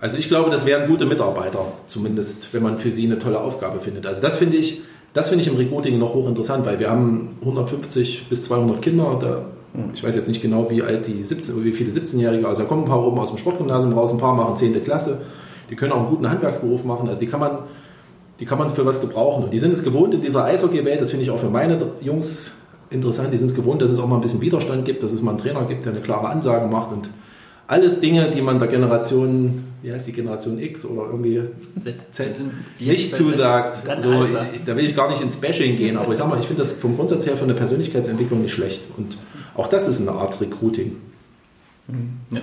also 0.00 0.18
ich 0.18 0.28
glaube, 0.28 0.50
das 0.50 0.66
wären 0.66 0.88
gute 0.88 1.06
Mitarbeiter, 1.06 1.72
zumindest 1.86 2.52
wenn 2.52 2.62
man 2.62 2.78
für 2.78 2.92
sie 2.92 3.06
eine 3.06 3.18
tolle 3.18 3.40
Aufgabe 3.40 3.80
findet. 3.80 4.06
Also 4.06 4.20
das 4.20 4.36
finde 4.36 4.56
ich, 4.56 4.82
das 5.12 5.28
finde 5.28 5.42
ich 5.42 5.48
im 5.48 5.56
Recruiting 5.56 5.98
noch 5.98 6.14
hochinteressant, 6.14 6.66
weil 6.66 6.78
wir 6.78 6.90
haben 6.90 7.36
150 7.40 8.28
bis 8.28 8.44
200 8.44 8.82
Kinder. 8.82 9.16
Da, 9.18 9.46
ich 9.94 10.04
weiß 10.04 10.14
jetzt 10.14 10.28
nicht 10.28 10.42
genau, 10.42 10.70
wie 10.70 10.82
alt 10.82 11.06
die 11.06 11.22
17, 11.22 11.64
wie 11.64 11.72
viele 11.72 11.90
17-Jährige, 11.90 12.46
also 12.46 12.62
da 12.62 12.68
kommen 12.68 12.82
ein 12.82 12.88
paar 12.88 13.06
oben 13.06 13.18
aus 13.18 13.30
dem 13.30 13.38
Sportgymnasium 13.38 13.94
raus, 13.94 14.12
ein 14.12 14.18
paar 14.18 14.34
machen 14.34 14.56
10. 14.56 14.82
Klasse. 14.84 15.22
Die 15.70 15.76
können 15.76 15.92
auch 15.92 16.00
einen 16.00 16.10
guten 16.10 16.28
Handwerksberuf 16.28 16.84
machen. 16.84 17.08
Also 17.08 17.20
die 17.20 17.26
kann 17.26 17.40
man, 17.40 17.58
die 18.40 18.46
kann 18.46 18.58
man 18.58 18.70
für 18.70 18.84
was 18.84 19.00
gebrauchen. 19.00 19.44
Und 19.44 19.52
die 19.52 19.58
sind 19.58 19.72
es 19.72 19.82
gewohnt 19.82 20.14
in 20.14 20.20
dieser 20.20 20.44
Eishockey-Welt, 20.44 21.00
das 21.00 21.10
finde 21.10 21.24
ich 21.24 21.30
auch 21.30 21.40
für 21.40 21.50
meine 21.50 21.78
Jungs 22.00 22.52
interessant, 22.90 23.32
die 23.32 23.38
sind 23.38 23.50
es 23.50 23.56
gewohnt, 23.56 23.82
dass 23.82 23.90
es 23.90 23.98
auch 23.98 24.06
mal 24.06 24.16
ein 24.16 24.22
bisschen 24.22 24.40
Widerstand 24.40 24.84
gibt, 24.84 25.02
dass 25.02 25.12
es 25.12 25.22
mal 25.22 25.32
einen 25.32 25.40
Trainer 25.40 25.64
gibt, 25.64 25.84
der 25.84 25.92
eine 25.92 26.00
klare 26.00 26.28
Ansage 26.28 26.66
macht 26.66 26.92
und 26.92 27.10
alles 27.66 28.00
Dinge, 28.00 28.30
die 28.30 28.40
man 28.42 28.60
der 28.60 28.68
Generation, 28.68 29.64
wie 29.82 29.92
heißt 29.92 30.06
die 30.06 30.12
Generation 30.12 30.60
X 30.60 30.84
oder 30.84 31.06
irgendwie 31.06 31.42
Z, 31.82 31.96
Z 32.12 32.28
nicht 32.78 33.12
zusagt. 33.12 33.82
So, 34.00 34.26
da 34.64 34.76
will 34.76 34.86
ich 34.86 34.94
gar 34.94 35.10
nicht 35.10 35.20
ins 35.20 35.36
Bashing 35.36 35.76
gehen, 35.76 35.96
aber 35.96 36.12
ich 36.12 36.18
sag 36.18 36.28
mal, 36.28 36.38
ich 36.38 36.46
finde 36.46 36.62
das 36.62 36.72
vom 36.72 36.96
Grundsatz 36.96 37.26
her 37.26 37.36
für 37.36 37.44
eine 37.44 37.54
Persönlichkeitsentwicklung 37.54 38.42
nicht 38.42 38.52
schlecht. 38.52 38.82
Und 38.96 39.18
auch 39.54 39.66
das 39.66 39.88
ist 39.88 40.00
eine 40.00 40.12
Art 40.12 40.40
Recruiting. 40.40 40.96
Ja. 42.30 42.40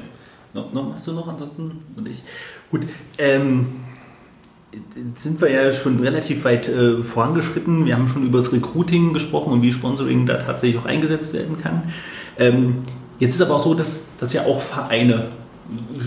No, 0.54 0.66
no, 0.74 0.92
hast 0.94 1.08
du 1.08 1.14
noch 1.14 1.28
ansonsten? 1.28 1.72
Und 1.96 2.08
ich. 2.08 2.22
Gut. 2.70 2.82
Ähm, 3.18 3.68
sind 5.22 5.42
wir 5.42 5.52
ja 5.52 5.72
schon 5.72 6.00
relativ 6.00 6.46
weit 6.46 6.68
äh, 6.68 6.98
vorangeschritten. 6.98 7.86
Wir 7.86 7.96
haben 7.96 8.10
schon 8.10 8.26
über 8.26 8.40
das 8.40 8.52
Recruiting 8.52 9.14
gesprochen 9.14 9.54
und 9.54 9.62
wie 9.62 9.72
Sponsoring 9.72 10.26
da 10.26 10.38
tatsächlich 10.38 10.82
auch 10.82 10.86
eingesetzt 10.86 11.34
werden 11.34 11.58
kann. 11.62 11.84
Ähm, 12.38 12.78
Jetzt 13.24 13.36
ist 13.36 13.42
aber 13.42 13.56
auch 13.56 13.64
so, 13.64 13.74
dass, 13.74 14.06
dass 14.20 14.34
ja 14.34 14.44
auch 14.46 14.62
Vereine 14.62 15.28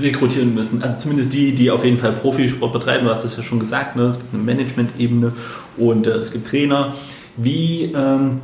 rekrutieren 0.00 0.54
müssen. 0.54 0.82
Also 0.82 0.98
zumindest 0.98 1.32
die, 1.32 1.54
die 1.54 1.70
auf 1.70 1.82
jeden 1.82 1.98
Fall 1.98 2.12
Profisport 2.12 2.74
betreiben. 2.74 3.06
Du 3.06 3.10
hast 3.10 3.24
es 3.24 3.36
ja 3.36 3.42
schon 3.42 3.58
gesagt. 3.58 3.96
Ne? 3.96 4.02
Es 4.02 4.18
gibt 4.18 4.34
eine 4.34 4.42
Management-Ebene 4.42 5.32
und 5.78 6.06
äh, 6.06 6.10
es 6.10 6.32
gibt 6.32 6.48
Trainer. 6.48 6.94
Wie, 7.38 7.84
ähm, 7.84 8.42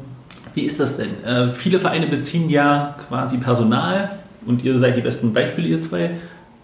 wie 0.54 0.62
ist 0.62 0.80
das 0.80 0.96
denn? 0.96 1.22
Äh, 1.24 1.52
viele 1.52 1.80
Vereine 1.80 2.06
beziehen 2.06 2.48
ja 2.48 2.96
quasi 3.08 3.36
Personal 3.36 4.10
und 4.46 4.64
ihr 4.64 4.78
seid 4.78 4.96
die 4.96 5.02
besten 5.02 5.34
Beispiele, 5.34 5.68
ihr 5.68 5.80
zwei, 5.82 6.12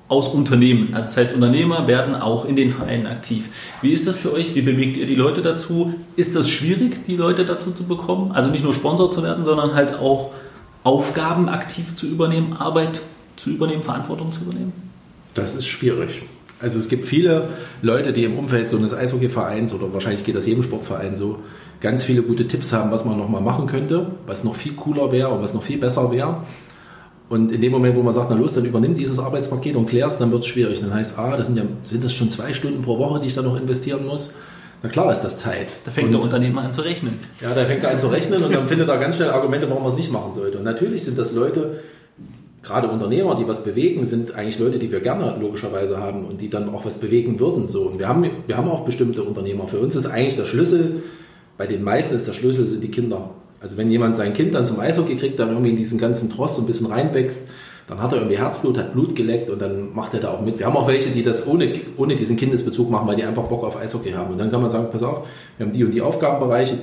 aus 0.09 0.29
Unternehmen. 0.29 0.95
Also 0.95 1.07
das 1.07 1.17
heißt, 1.17 1.35
Unternehmer 1.35 1.87
werden 1.87 2.15
auch 2.15 2.47
in 2.47 2.57
den 2.57 2.71
Vereinen 2.71 3.07
aktiv. 3.07 3.45
Wie 3.83 3.93
ist 3.93 4.09
das 4.09 4.19
für 4.19 4.33
euch? 4.33 4.55
Wie 4.55 4.63
bewegt 4.63 4.97
ihr 4.97 5.07
die 5.07 5.15
Leute 5.15 5.43
dazu? 5.43 5.95
Ist 6.17 6.35
das 6.35 6.49
schwierig, 6.49 7.05
die 7.07 7.17
Leute 7.17 7.45
dazu 7.45 7.73
zu 7.73 7.85
bekommen? 7.85 8.33
Also 8.33 8.51
nicht 8.51 8.65
nur 8.65 8.73
Sponsor 8.73 9.11
zu 9.11 9.23
werden, 9.23 9.45
sondern 9.45 9.75
halt 9.75 9.95
auch 9.99 10.31
Aufgaben 10.83 11.49
aktiv 11.49 11.95
zu 11.95 12.07
übernehmen, 12.07 12.55
Arbeit 12.55 13.01
zu 13.37 13.51
übernehmen, 13.51 13.83
Verantwortung 13.83 14.33
zu 14.33 14.43
übernehmen? 14.43 14.73
Das 15.35 15.55
ist 15.55 15.67
schwierig. 15.67 16.23
Also 16.61 16.79
es 16.79 16.89
gibt 16.89 17.07
viele 17.07 17.51
Leute, 17.83 18.13
die 18.13 18.25
im 18.25 18.39
Umfeld 18.39 18.69
so 18.71 18.79
eines 18.79 18.93
Eishockeyvereins 18.93 19.75
oder 19.75 19.93
wahrscheinlich 19.93 20.25
geht 20.25 20.35
das 20.35 20.47
jedem 20.47 20.63
Sportverein 20.63 21.17
so, 21.17 21.39
ganz 21.81 22.03
viele 22.03 22.23
gute 22.23 22.49
Tipps 22.49 22.73
haben, 22.73 22.91
was 22.91 23.05
man 23.05 23.17
nochmal 23.17 23.43
machen 23.43 23.67
könnte, 23.67 24.11
was 24.27 24.43
noch 24.43 24.57
viel 24.57 24.73
cooler 24.73 25.13
wäre 25.13 25.29
und 25.29 25.43
was 25.43 25.55
noch 25.55 25.63
viel 25.63 25.79
besser 25.79 26.11
wäre. 26.11 26.43
Und 27.29 27.53
in 27.53 27.61
dem 27.61 27.73
Moment, 27.73 27.95
wo 27.95 28.03
man 28.03 28.15
sagt, 28.15 28.31
na 28.31 28.37
los, 28.37 28.55
dann 28.55 28.65
übernimm 28.65 28.95
dieses 28.95 29.19
Arbeitspaket 29.19 29.77
und 29.77 29.87
klärst, 29.87 30.21
dann 30.21 30.33
wird 30.33 30.43
es 30.43 30.49
schwierig. 30.49 30.81
Dann 30.81 30.95
heißt, 30.95 31.19
ah, 31.19 31.37
das 31.37 31.49
sind 31.49 31.57
ja, 31.57 31.65
sind 31.85 32.03
das 32.03 32.15
schon 32.15 32.31
zwei 32.31 32.55
Stunden 32.55 32.83
pro 32.83 32.99
Woche, 32.99 33.21
die 33.21 33.27
ich 33.27 33.35
da 33.35 33.43
noch 33.43 33.61
investieren 33.61 34.07
muss? 34.07 34.35
Na 34.83 34.89
klar 34.89 35.11
ist 35.13 35.23
das 35.23 35.37
Zeit. 35.39 35.69
Da 35.85 35.91
fängt 35.91 36.07
und, 36.07 36.13
der 36.13 36.23
Unternehmer 36.23 36.63
an 36.63 36.73
zu 36.73 36.83
rechnen. 36.83 37.19
Ja, 37.43 37.53
da 37.53 37.65
fängt 37.65 37.83
er 37.85 37.91
an 37.91 37.99
zu 37.99 38.09
rechnen 38.09 38.43
und 38.43 38.55
dann 38.55 38.67
findet 38.69 38.89
er 38.89 38.97
ganz 38.99 39.17
schnell 39.17 39.31
Argumente, 39.31 39.69
warum 39.69 39.83
man 39.83 39.93
es 39.93 39.99
nicht 39.99 40.13
machen 40.13 40.33
sollte. 40.33 40.59
Und 40.59 40.65
natürlich 40.65 41.05
sind 41.05 41.19
das 41.19 41.33
Leute, 41.33 41.81
gerade 42.63 42.89
Unternehmer, 42.89 43.35
die 43.35 43.47
was 43.47 43.65
bewegen, 43.65 44.07
sind 44.07 44.35
eigentlich 44.35 44.59
Leute, 44.59 44.79
die 44.79 44.91
wir 44.91 45.01
gerne 45.01 45.37
logischerweise 45.41 45.99
haben 45.99 46.25
und 46.25 46.41
die 46.41 46.49
dann 46.49 46.73
auch 46.73 46.85
was 46.85 46.99
bewegen 46.99 47.41
würden. 47.41 47.69
So. 47.69 47.83
Und 47.83 47.99
wir 47.99 48.09
haben, 48.09 48.25
wir 48.47 48.57
haben 48.57 48.69
auch 48.69 48.85
bestimmte 48.85 49.23
Unternehmer. 49.23 49.67
Für 49.67 49.79
uns 49.79 49.97
ist 49.97 50.07
eigentlich 50.07 50.37
der 50.37 50.45
Schlüssel, 50.45 51.03
bei 51.57 51.67
den 51.67 51.83
meisten 51.83 52.15
ist 52.15 52.29
der 52.29 52.33
Schlüssel 52.33 52.67
sind 52.67 52.83
die 52.83 52.91
Kinder. 52.91 53.31
Also 53.61 53.77
wenn 53.77 53.91
jemand 53.91 54.17
sein 54.17 54.35
Kind 54.35 54.55
dann 54.55 54.67
zum 54.67 54.79
Eishockey 54.79 55.17
kriegt, 55.17 55.39
dann 55.39 55.51
irgendwie 55.51 55.71
in 55.71 55.77
diesen 55.77 55.99
ganzen 55.99 56.31
Trost 56.31 56.57
so 56.57 56.63
ein 56.63 56.67
bisschen 56.67 56.87
reinwächst, 56.87 57.49
dann 57.89 58.03
hat 58.03 58.13
er 58.13 58.19
irgendwie 58.19 58.39
Herzblut, 58.39 58.77
hat 58.77 58.93
Blut 58.93 59.17
geleckt 59.17 59.49
und 59.49 59.61
dann 59.61 59.95
macht 59.95 60.13
er 60.13 60.21
da 60.21 60.31
auch 60.33 60.43
mit. 60.43 60.59
Wir 60.59 60.67
haben 60.67 60.77
auch 60.77 60.87
welche, 60.87 61.11
die 61.11 61.23
das 61.23 61.47
ohne, 61.47 61.73
ohne 61.97 62.17
diesen 62.17 62.37
Kindesbezug 62.37 62.91
machen, 62.91 63.09
weil 63.09 63.17
die 63.17 63.25
einfach 63.25 63.45
Bock 63.45 63.65
auf 63.65 63.77
Eishockey 63.77 64.13
haben. 64.13 64.33
Und 64.33 64.39
dann 64.39 64.51
kann 64.51 64.61
man 64.61 64.71
sagen, 64.71 64.89
pass 64.93 65.03
auf, 65.03 65.27
wir 65.57 65.67
haben 65.67 65.73
die 65.73 65.85
und 65.85 65.93
die 65.93 66.03
Aufgabenbereiche. 66.03 66.79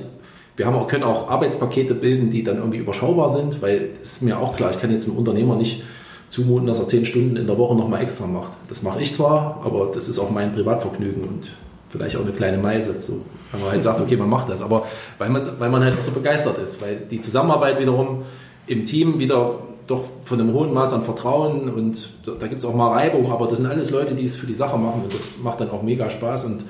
Wir 0.56 0.66
haben 0.66 0.74
auch, 0.74 0.88
können 0.88 1.04
auch 1.04 1.28
Arbeitspakete 1.28 1.94
bilden, 1.94 2.30
die 2.30 2.42
dann 2.42 2.56
irgendwie 2.56 2.78
überschaubar 2.78 3.28
sind, 3.28 3.62
weil 3.62 3.90
es 4.02 4.14
ist 4.14 4.22
mir 4.22 4.38
auch 4.38 4.56
klar, 4.56 4.70
ich 4.70 4.80
kann 4.80 4.90
jetzt 4.90 5.08
einem 5.08 5.18
Unternehmer 5.18 5.54
nicht 5.54 5.84
zumuten, 6.28 6.66
dass 6.66 6.80
er 6.80 6.88
zehn 6.88 7.06
Stunden 7.06 7.36
in 7.36 7.46
der 7.46 7.56
Woche 7.56 7.76
nochmal 7.76 8.02
extra 8.02 8.26
macht. 8.26 8.52
Das 8.68 8.82
mache 8.82 9.00
ich 9.00 9.14
zwar, 9.14 9.60
aber 9.64 9.90
das 9.94 10.08
ist 10.08 10.18
auch 10.18 10.30
mein 10.30 10.52
Privatvergnügen 10.52 11.22
und 11.22 11.48
vielleicht 11.88 12.16
auch 12.16 12.22
eine 12.22 12.32
kleine 12.32 12.58
Meise. 12.58 12.96
So, 13.00 13.24
wenn 13.52 13.60
man 13.60 13.70
halt 13.72 13.82
sagt, 13.82 14.00
okay, 14.00 14.16
man 14.16 14.28
macht 14.28 14.48
das. 14.48 14.62
Aber 14.62 14.86
weil 15.18 15.28
man, 15.28 15.42
weil 15.58 15.70
man 15.70 15.84
halt 15.84 15.98
auch 15.98 16.04
so 16.04 16.10
begeistert 16.10 16.58
ist, 16.58 16.80
weil 16.82 16.96
die 17.10 17.20
Zusammenarbeit 17.20 17.78
wiederum 17.78 18.22
im 18.66 18.84
Team 18.84 19.18
wieder 19.18 19.60
doch 19.86 20.04
von 20.24 20.40
einem 20.40 20.52
hohen 20.52 20.72
Maß 20.72 20.92
an 20.94 21.02
Vertrauen 21.02 21.68
und 21.70 22.10
da, 22.24 22.46
gibt 22.48 22.58
es 22.58 22.64
auch 22.64 22.74
mal 22.74 22.92
Reibung, 22.92 23.30
aber 23.30 23.46
das 23.46 23.58
sind 23.58 23.68
alles 23.68 23.90
Leute, 23.90 24.14
die 24.14 24.24
es 24.24 24.34
für 24.34 24.46
die 24.46 24.54
Sache 24.54 24.76
machen 24.76 25.02
und 25.04 25.14
das 25.14 25.38
macht 25.42 25.60
dann 25.60 25.70
auch 25.70 25.82
mega 25.82 26.10
Spaß 26.10 26.46
und 26.46 26.64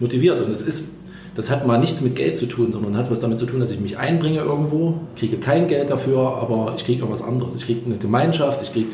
motiviert. 0.00 0.42
Und 0.44 0.50
es 0.50 0.62
ist, 0.64 0.90
das 1.34 1.50
hat 1.50 1.66
mal 1.66 1.78
nichts 1.78 2.02
mit 2.02 2.14
Geld 2.14 2.36
zu 2.36 2.46
tun, 2.46 2.72
sondern 2.72 2.96
hat 2.96 3.10
was 3.10 3.20
damit 3.20 3.38
zu 3.38 3.46
tun, 3.46 3.60
dass 3.60 3.70
ich 3.70 3.80
mich 3.80 3.96
einbringe 3.96 4.40
irgendwo, 4.40 5.00
kriege 5.16 5.38
kein 5.38 5.66
Geld 5.66 5.88
dafür, 5.88 6.36
aber 6.42 6.74
ich 6.76 6.84
kriege 6.84 7.00
irgendwas 7.00 7.22
anderes. 7.22 7.56
Ich 7.56 7.64
kriege 7.64 7.80
eine 7.86 7.96
Gemeinschaft, 7.96 8.60
ich 8.62 8.72
kriege 8.72 8.88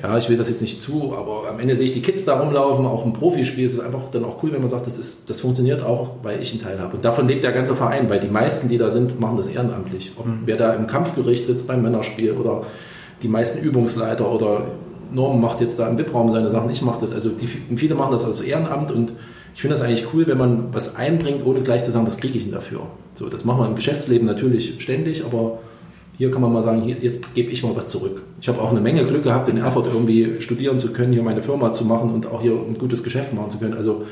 ja, 0.00 0.16
ich 0.16 0.28
will 0.28 0.36
das 0.36 0.48
jetzt 0.48 0.60
nicht 0.60 0.80
zu, 0.80 1.14
aber 1.16 1.48
am 1.50 1.58
Ende 1.58 1.74
sehe 1.74 1.86
ich 1.86 1.92
die 1.92 2.02
Kids 2.02 2.24
da 2.24 2.38
rumlaufen, 2.38 2.86
auch 2.86 3.04
im 3.04 3.12
Profispiel 3.12 3.64
ist 3.64 3.74
es 3.74 3.80
einfach 3.80 4.10
dann 4.12 4.24
auch 4.24 4.42
cool, 4.42 4.52
wenn 4.52 4.60
man 4.60 4.70
sagt, 4.70 4.86
das, 4.86 4.96
ist, 4.96 5.28
das 5.28 5.40
funktioniert 5.40 5.82
auch, 5.82 6.10
weil 6.22 6.40
ich 6.40 6.52
einen 6.52 6.62
Teil 6.62 6.78
habe. 6.78 6.96
Und 6.96 7.04
davon 7.04 7.26
lebt 7.26 7.42
der 7.42 7.50
ganze 7.50 7.74
Verein, 7.74 8.08
weil 8.08 8.20
die 8.20 8.28
meisten, 8.28 8.68
die 8.68 8.78
da 8.78 8.90
sind, 8.90 9.18
machen 9.18 9.36
das 9.36 9.48
ehrenamtlich. 9.48 10.12
Ob 10.16 10.26
mhm. 10.26 10.42
wer 10.44 10.56
da 10.56 10.72
im 10.74 10.86
Kampfgericht 10.86 11.46
sitzt 11.46 11.66
beim 11.66 11.82
Männerspiel 11.82 12.32
oder 12.32 12.62
die 13.22 13.28
meisten 13.28 13.64
Übungsleiter 13.64 14.30
oder 14.30 14.66
Norm 15.12 15.40
macht 15.40 15.60
jetzt 15.60 15.80
da 15.80 15.88
im 15.88 15.98
VIP-Raum 15.98 16.30
seine 16.30 16.50
Sachen, 16.50 16.70
ich 16.70 16.82
mache 16.82 17.00
das. 17.00 17.12
Also 17.12 17.30
die, 17.30 17.48
viele 17.76 17.96
machen 17.96 18.12
das 18.12 18.24
als 18.24 18.40
Ehrenamt 18.40 18.92
und 18.92 19.12
ich 19.54 19.62
finde 19.62 19.74
das 19.74 19.84
eigentlich 19.84 20.06
cool, 20.14 20.28
wenn 20.28 20.38
man 20.38 20.72
was 20.72 20.94
einbringt, 20.94 21.44
ohne 21.44 21.62
gleich 21.62 21.82
zu 21.82 21.90
sagen, 21.90 22.06
was 22.06 22.18
kriege 22.18 22.38
ich 22.38 22.44
denn 22.44 22.52
dafür. 22.52 22.82
So, 23.14 23.28
das 23.28 23.44
machen 23.44 23.62
wir 23.62 23.66
im 23.66 23.74
Geschäftsleben 23.74 24.28
natürlich 24.28 24.80
ständig, 24.80 25.24
aber 25.24 25.58
hier 26.18 26.32
kann 26.32 26.42
man 26.42 26.52
mal 26.52 26.62
sagen, 26.62 26.82
hier, 26.82 26.96
jetzt 27.00 27.32
gebe 27.34 27.52
ich 27.52 27.62
mal 27.62 27.76
was 27.76 27.88
zurück. 27.88 28.22
Ich 28.40 28.48
habe 28.48 28.60
auch 28.60 28.72
eine 28.72 28.80
Menge 28.80 29.06
Glück 29.06 29.22
gehabt, 29.22 29.48
in 29.48 29.56
Erfurt 29.56 29.86
irgendwie 29.86 30.40
studieren 30.40 30.80
zu 30.80 30.92
können, 30.92 31.12
hier 31.12 31.22
meine 31.22 31.42
Firma 31.42 31.72
zu 31.72 31.84
machen 31.84 32.12
und 32.12 32.26
auch 32.26 32.42
hier 32.42 32.54
ein 32.54 32.76
gutes 32.76 33.04
Geschäft 33.04 33.32
machen 33.32 33.50
zu 33.50 33.58
können. 33.58 33.74
Also 33.74 34.02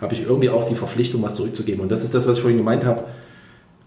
habe 0.00 0.14
ich 0.14 0.22
irgendwie 0.22 0.48
auch 0.48 0.66
die 0.66 0.74
Verpflichtung, 0.74 1.22
was 1.22 1.34
zurückzugeben. 1.34 1.82
Und 1.82 1.92
das 1.92 2.02
ist 2.04 2.14
das, 2.14 2.26
was 2.26 2.38
ich 2.38 2.42
vorhin 2.42 2.56
gemeint 2.58 2.86
habe. 2.86 3.04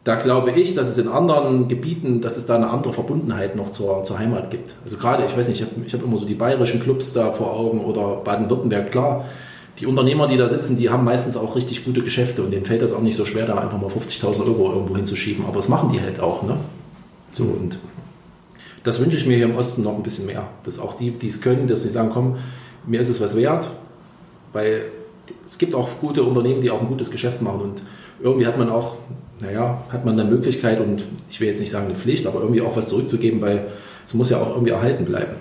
da 0.04 0.16
glaube 0.16 0.52
ich, 0.52 0.76
dass 0.76 0.88
es 0.90 1.00
in 1.00 1.08
anderen 1.08 1.68
Gebieten, 1.68 2.22
dass 2.22 2.38
es 2.38 2.46
da 2.46 2.56
eine 2.56 2.70
andere 2.70 2.94
Verbundenheit 2.94 3.56
noch 3.56 3.72
zur, 3.72 4.04
zur 4.04 4.20
Heimat 4.20 4.52
gibt. 4.52 4.76
Also 4.84 4.98
gerade, 4.98 5.26
ich 5.26 5.36
weiß 5.36 5.48
nicht, 5.48 5.62
ich 5.62 5.68
habe 5.68 6.04
hab 6.04 6.04
immer 6.08 6.20
so 6.20 6.26
die 6.28 6.36
bayerischen 6.36 6.80
Clubs 6.80 7.14
da 7.14 7.32
vor 7.32 7.52
Augen 7.52 7.80
oder 7.84 8.18
Baden-Württemberg, 8.24 8.92
klar. 8.92 9.26
Die 9.80 9.88
Unternehmer, 9.88 10.28
die 10.28 10.38
da 10.38 10.48
sitzen, 10.48 10.78
die 10.78 10.92
haben 10.92 11.04
meistens 11.04 11.36
auch 11.36 11.56
richtig 11.56 11.84
gute 11.84 12.04
Geschäfte 12.04 12.44
und 12.44 12.52
denen 12.52 12.66
fällt 12.66 12.84
das 12.84 12.94
auch 12.94 13.02
nicht 13.02 13.18
so 13.18 13.26
schwer, 13.26 13.48
da 13.48 13.56
einfach 13.56 13.82
mal 13.82 13.90
50.000 13.90 14.46
Euro 14.46 14.72
irgendwo 14.72 14.96
hinzuschieben. 14.96 15.46
Aber 15.46 15.56
das 15.56 15.68
machen 15.68 15.90
die 15.92 16.00
halt 16.00 16.20
auch, 16.20 16.44
ne? 16.44 16.58
So 17.36 17.44
und 17.44 17.80
das 18.84 19.00
wünsche 19.00 19.18
ich 19.18 19.26
mir 19.26 19.36
hier 19.36 19.46
im 19.46 19.56
Osten 19.56 19.84
noch 19.84 19.96
ein 19.96 20.04
bisschen 20.04 20.26
mehr. 20.26 20.48
Dass 20.64 20.80
auch 20.80 20.96
die, 20.96 21.12
die 21.12 21.28
es 21.28 21.42
können, 21.42 21.68
dass 21.68 21.84
sie 21.84 21.90
sagen, 21.90 22.12
komm, 22.14 22.38
mir 22.86 23.00
ist 23.00 23.10
es 23.10 23.20
was 23.20 23.36
wert, 23.36 23.70
weil 24.54 24.86
es 25.48 25.58
gibt 25.58 25.74
auch 25.76 25.90
gute 26.00 26.24
Unternehmen, 26.24 26.62
die 26.62 26.72
auch 26.72 26.82
ein 26.82 26.88
gutes 26.88 27.12
Geschäft 27.12 27.42
machen 27.42 27.62
und 27.62 27.82
irgendwie 28.22 28.48
hat 28.48 28.58
man 28.58 28.70
auch 28.70 28.98
naja, 29.40 29.84
hat 29.92 30.06
man 30.06 30.20
eine 30.20 30.30
Möglichkeit 30.30 30.80
und 30.80 31.04
ich 31.30 31.40
will 31.40 31.48
jetzt 31.48 31.60
nicht 31.60 31.72
sagen 31.72 31.88
eine 31.88 31.96
Pflicht, 31.96 32.26
aber 32.26 32.40
irgendwie 32.40 32.62
auch 32.62 32.76
was 32.76 32.88
zurückzugeben, 32.90 33.42
weil 33.42 33.68
es 34.06 34.14
muss 34.14 34.30
ja 34.30 34.38
auch 34.38 34.52
irgendwie 34.52 34.72
erhalten 34.72 35.06
bleiben. 35.06 35.34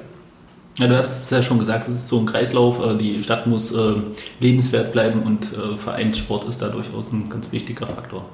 Ja, 0.78 0.88
du 0.88 0.98
hast 0.98 1.24
es 1.24 1.30
ja 1.30 1.40
schon 1.40 1.61
gesagt, 1.61 1.88
es 1.88 1.94
ist 1.94 2.09
so 2.09 2.18
ein 2.18 2.26
Kreislauf. 2.26 2.85
Äh, 2.85 2.96
die 2.96 3.22
Stadt 3.22 3.46
muss 3.46 3.72
äh, 3.72 3.94
lebenswert 4.40 4.90
bleiben 4.90 5.22
und 5.22 5.52
äh, 5.52 5.76
Vereinssport 5.78 6.48
ist 6.48 6.61
da 6.61 6.68
durchaus 6.68 7.12
ein 7.12 7.30
ganz 7.30 7.52
wichtiger 7.52 7.87
Faktor. 7.87 8.24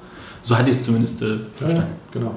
So 0.42 0.57
hatte 0.57 0.70
ich 0.70 0.77
es 0.77 0.85
zumindest 0.85 1.18
verstanden. 1.18 1.77
Ja, 1.77 1.87
genau. 2.12 2.35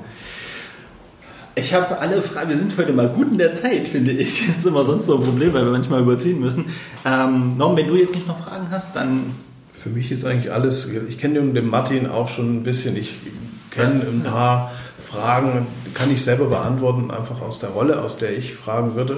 Ich 1.56 1.72
habe 1.74 2.00
alle 2.00 2.22
Fragen. 2.24 2.50
Wir 2.50 2.58
sind 2.58 2.76
heute 2.78 2.94
mal 2.94 3.10
gut 3.10 3.32
in 3.32 3.38
der 3.38 3.54
Zeit, 3.54 3.88
finde 3.88 4.12
ich. 4.12 4.48
Das 4.48 4.58
ist 4.58 4.66
immer 4.66 4.86
sonst 4.86 5.06
so 5.06 5.18
ein 5.18 5.24
Problem, 5.24 5.54
weil 5.54 5.66
wir 5.66 5.72
manchmal 5.72 6.02
überziehen 6.02 6.40
müssen. 6.40 6.66
Ähm, 7.06 7.58
Norm, 7.58 7.78
wenn 7.78 7.88
du 7.88 7.96
jetzt 7.96 8.16
nicht 8.16 8.28
noch 8.28 8.40
Fragen 8.40 8.68
hast, 8.72 8.96
dann 8.96 9.36
für 9.72 9.90
mich 9.90 10.12
ist 10.12 10.26
eigentlich 10.26 10.52
alles, 10.52 10.88
ich 11.08 11.20
kenne 11.20 11.42
den 11.42 11.68
Martin 11.68 12.08
auch 12.08 12.30
schon 12.30 12.58
ein 12.58 12.64
bisschen, 12.64 12.96
ich 12.96 13.14
kenne 13.70 14.02
ein 14.02 14.24
paar 14.24 14.72
Fragen, 14.98 15.68
kann 15.94 16.12
ich 16.12 16.24
selber 16.24 16.46
beantworten, 16.46 17.12
einfach 17.12 17.42
aus 17.42 17.60
der 17.60 17.70
Rolle, 17.70 18.02
aus 18.02 18.18
der 18.18 18.36
ich 18.36 18.56
fragen 18.56 18.96
würde. 18.96 19.18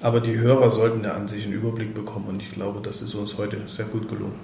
Aber 0.00 0.20
die 0.20 0.38
Hörer 0.38 0.70
sollten 0.70 1.04
ja 1.04 1.14
an 1.14 1.28
sich 1.28 1.44
einen 1.44 1.54
Überblick 1.54 1.94
bekommen 1.94 2.26
und 2.28 2.40
ich 2.40 2.52
glaube, 2.52 2.80
das 2.82 3.02
ist 3.02 3.14
uns 3.14 3.36
heute 3.36 3.58
sehr 3.66 3.86
gut 3.86 4.08
gelungen. 4.08 4.34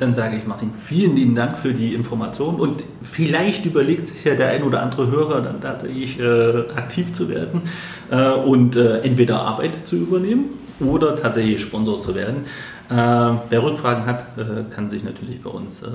Dann 0.00 0.14
sage 0.14 0.38
ich 0.38 0.46
Martin, 0.46 0.70
vielen 0.82 1.14
lieben 1.14 1.34
Dank 1.34 1.58
für 1.58 1.74
die 1.74 1.92
Information 1.92 2.54
und 2.54 2.82
vielleicht 3.02 3.66
überlegt 3.66 4.06
sich 4.06 4.24
ja 4.24 4.34
der 4.34 4.48
ein 4.48 4.62
oder 4.62 4.80
andere 4.82 5.10
Hörer 5.10 5.42
dann 5.42 5.60
tatsächlich 5.60 6.18
äh, 6.18 6.60
aktiv 6.74 7.12
zu 7.12 7.28
werden 7.28 7.62
äh, 8.10 8.30
und 8.30 8.76
äh, 8.76 9.00
entweder 9.00 9.42
Arbeit 9.42 9.86
zu 9.86 9.96
übernehmen 9.96 10.46
oder 10.80 11.16
tatsächlich 11.16 11.60
Sponsor 11.60 12.00
zu 12.00 12.14
werden. 12.14 12.46
Äh, 12.88 12.94
wer 12.94 13.62
Rückfragen 13.62 14.06
hat, 14.06 14.24
äh, 14.38 14.64
kann 14.74 14.88
sich 14.88 15.04
natürlich 15.04 15.42
bei 15.42 15.50
uns 15.50 15.82
äh, 15.82 15.88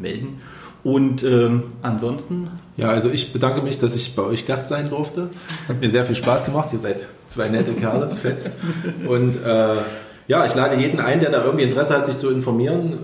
melden. 0.00 0.40
Und 0.82 1.22
ähm, 1.22 1.62
ansonsten. 1.82 2.50
Ja, 2.76 2.88
also 2.88 3.08
ich 3.08 3.32
bedanke 3.32 3.62
mich, 3.62 3.78
dass 3.78 3.94
ich 3.94 4.16
bei 4.16 4.22
euch 4.22 4.46
Gast 4.46 4.68
sein 4.68 4.88
durfte. 4.88 5.28
Hat 5.68 5.80
mir 5.80 5.90
sehr 5.90 6.04
viel 6.04 6.16
Spaß 6.16 6.44
gemacht. 6.44 6.70
Ihr 6.72 6.78
seid 6.80 7.00
zwei 7.28 7.48
nette 7.48 7.72
Kerle, 7.72 8.08
fetzt. 8.08 8.56
Und 9.06 9.36
äh, 9.44 9.76
ja, 10.26 10.44
ich 10.44 10.54
lade 10.54 10.76
jeden 10.76 10.98
ein, 10.98 11.20
der 11.20 11.30
da 11.30 11.44
irgendwie 11.44 11.64
Interesse 11.64 11.94
hat, 11.94 12.06
sich 12.06 12.18
zu 12.18 12.30
informieren. 12.30 12.98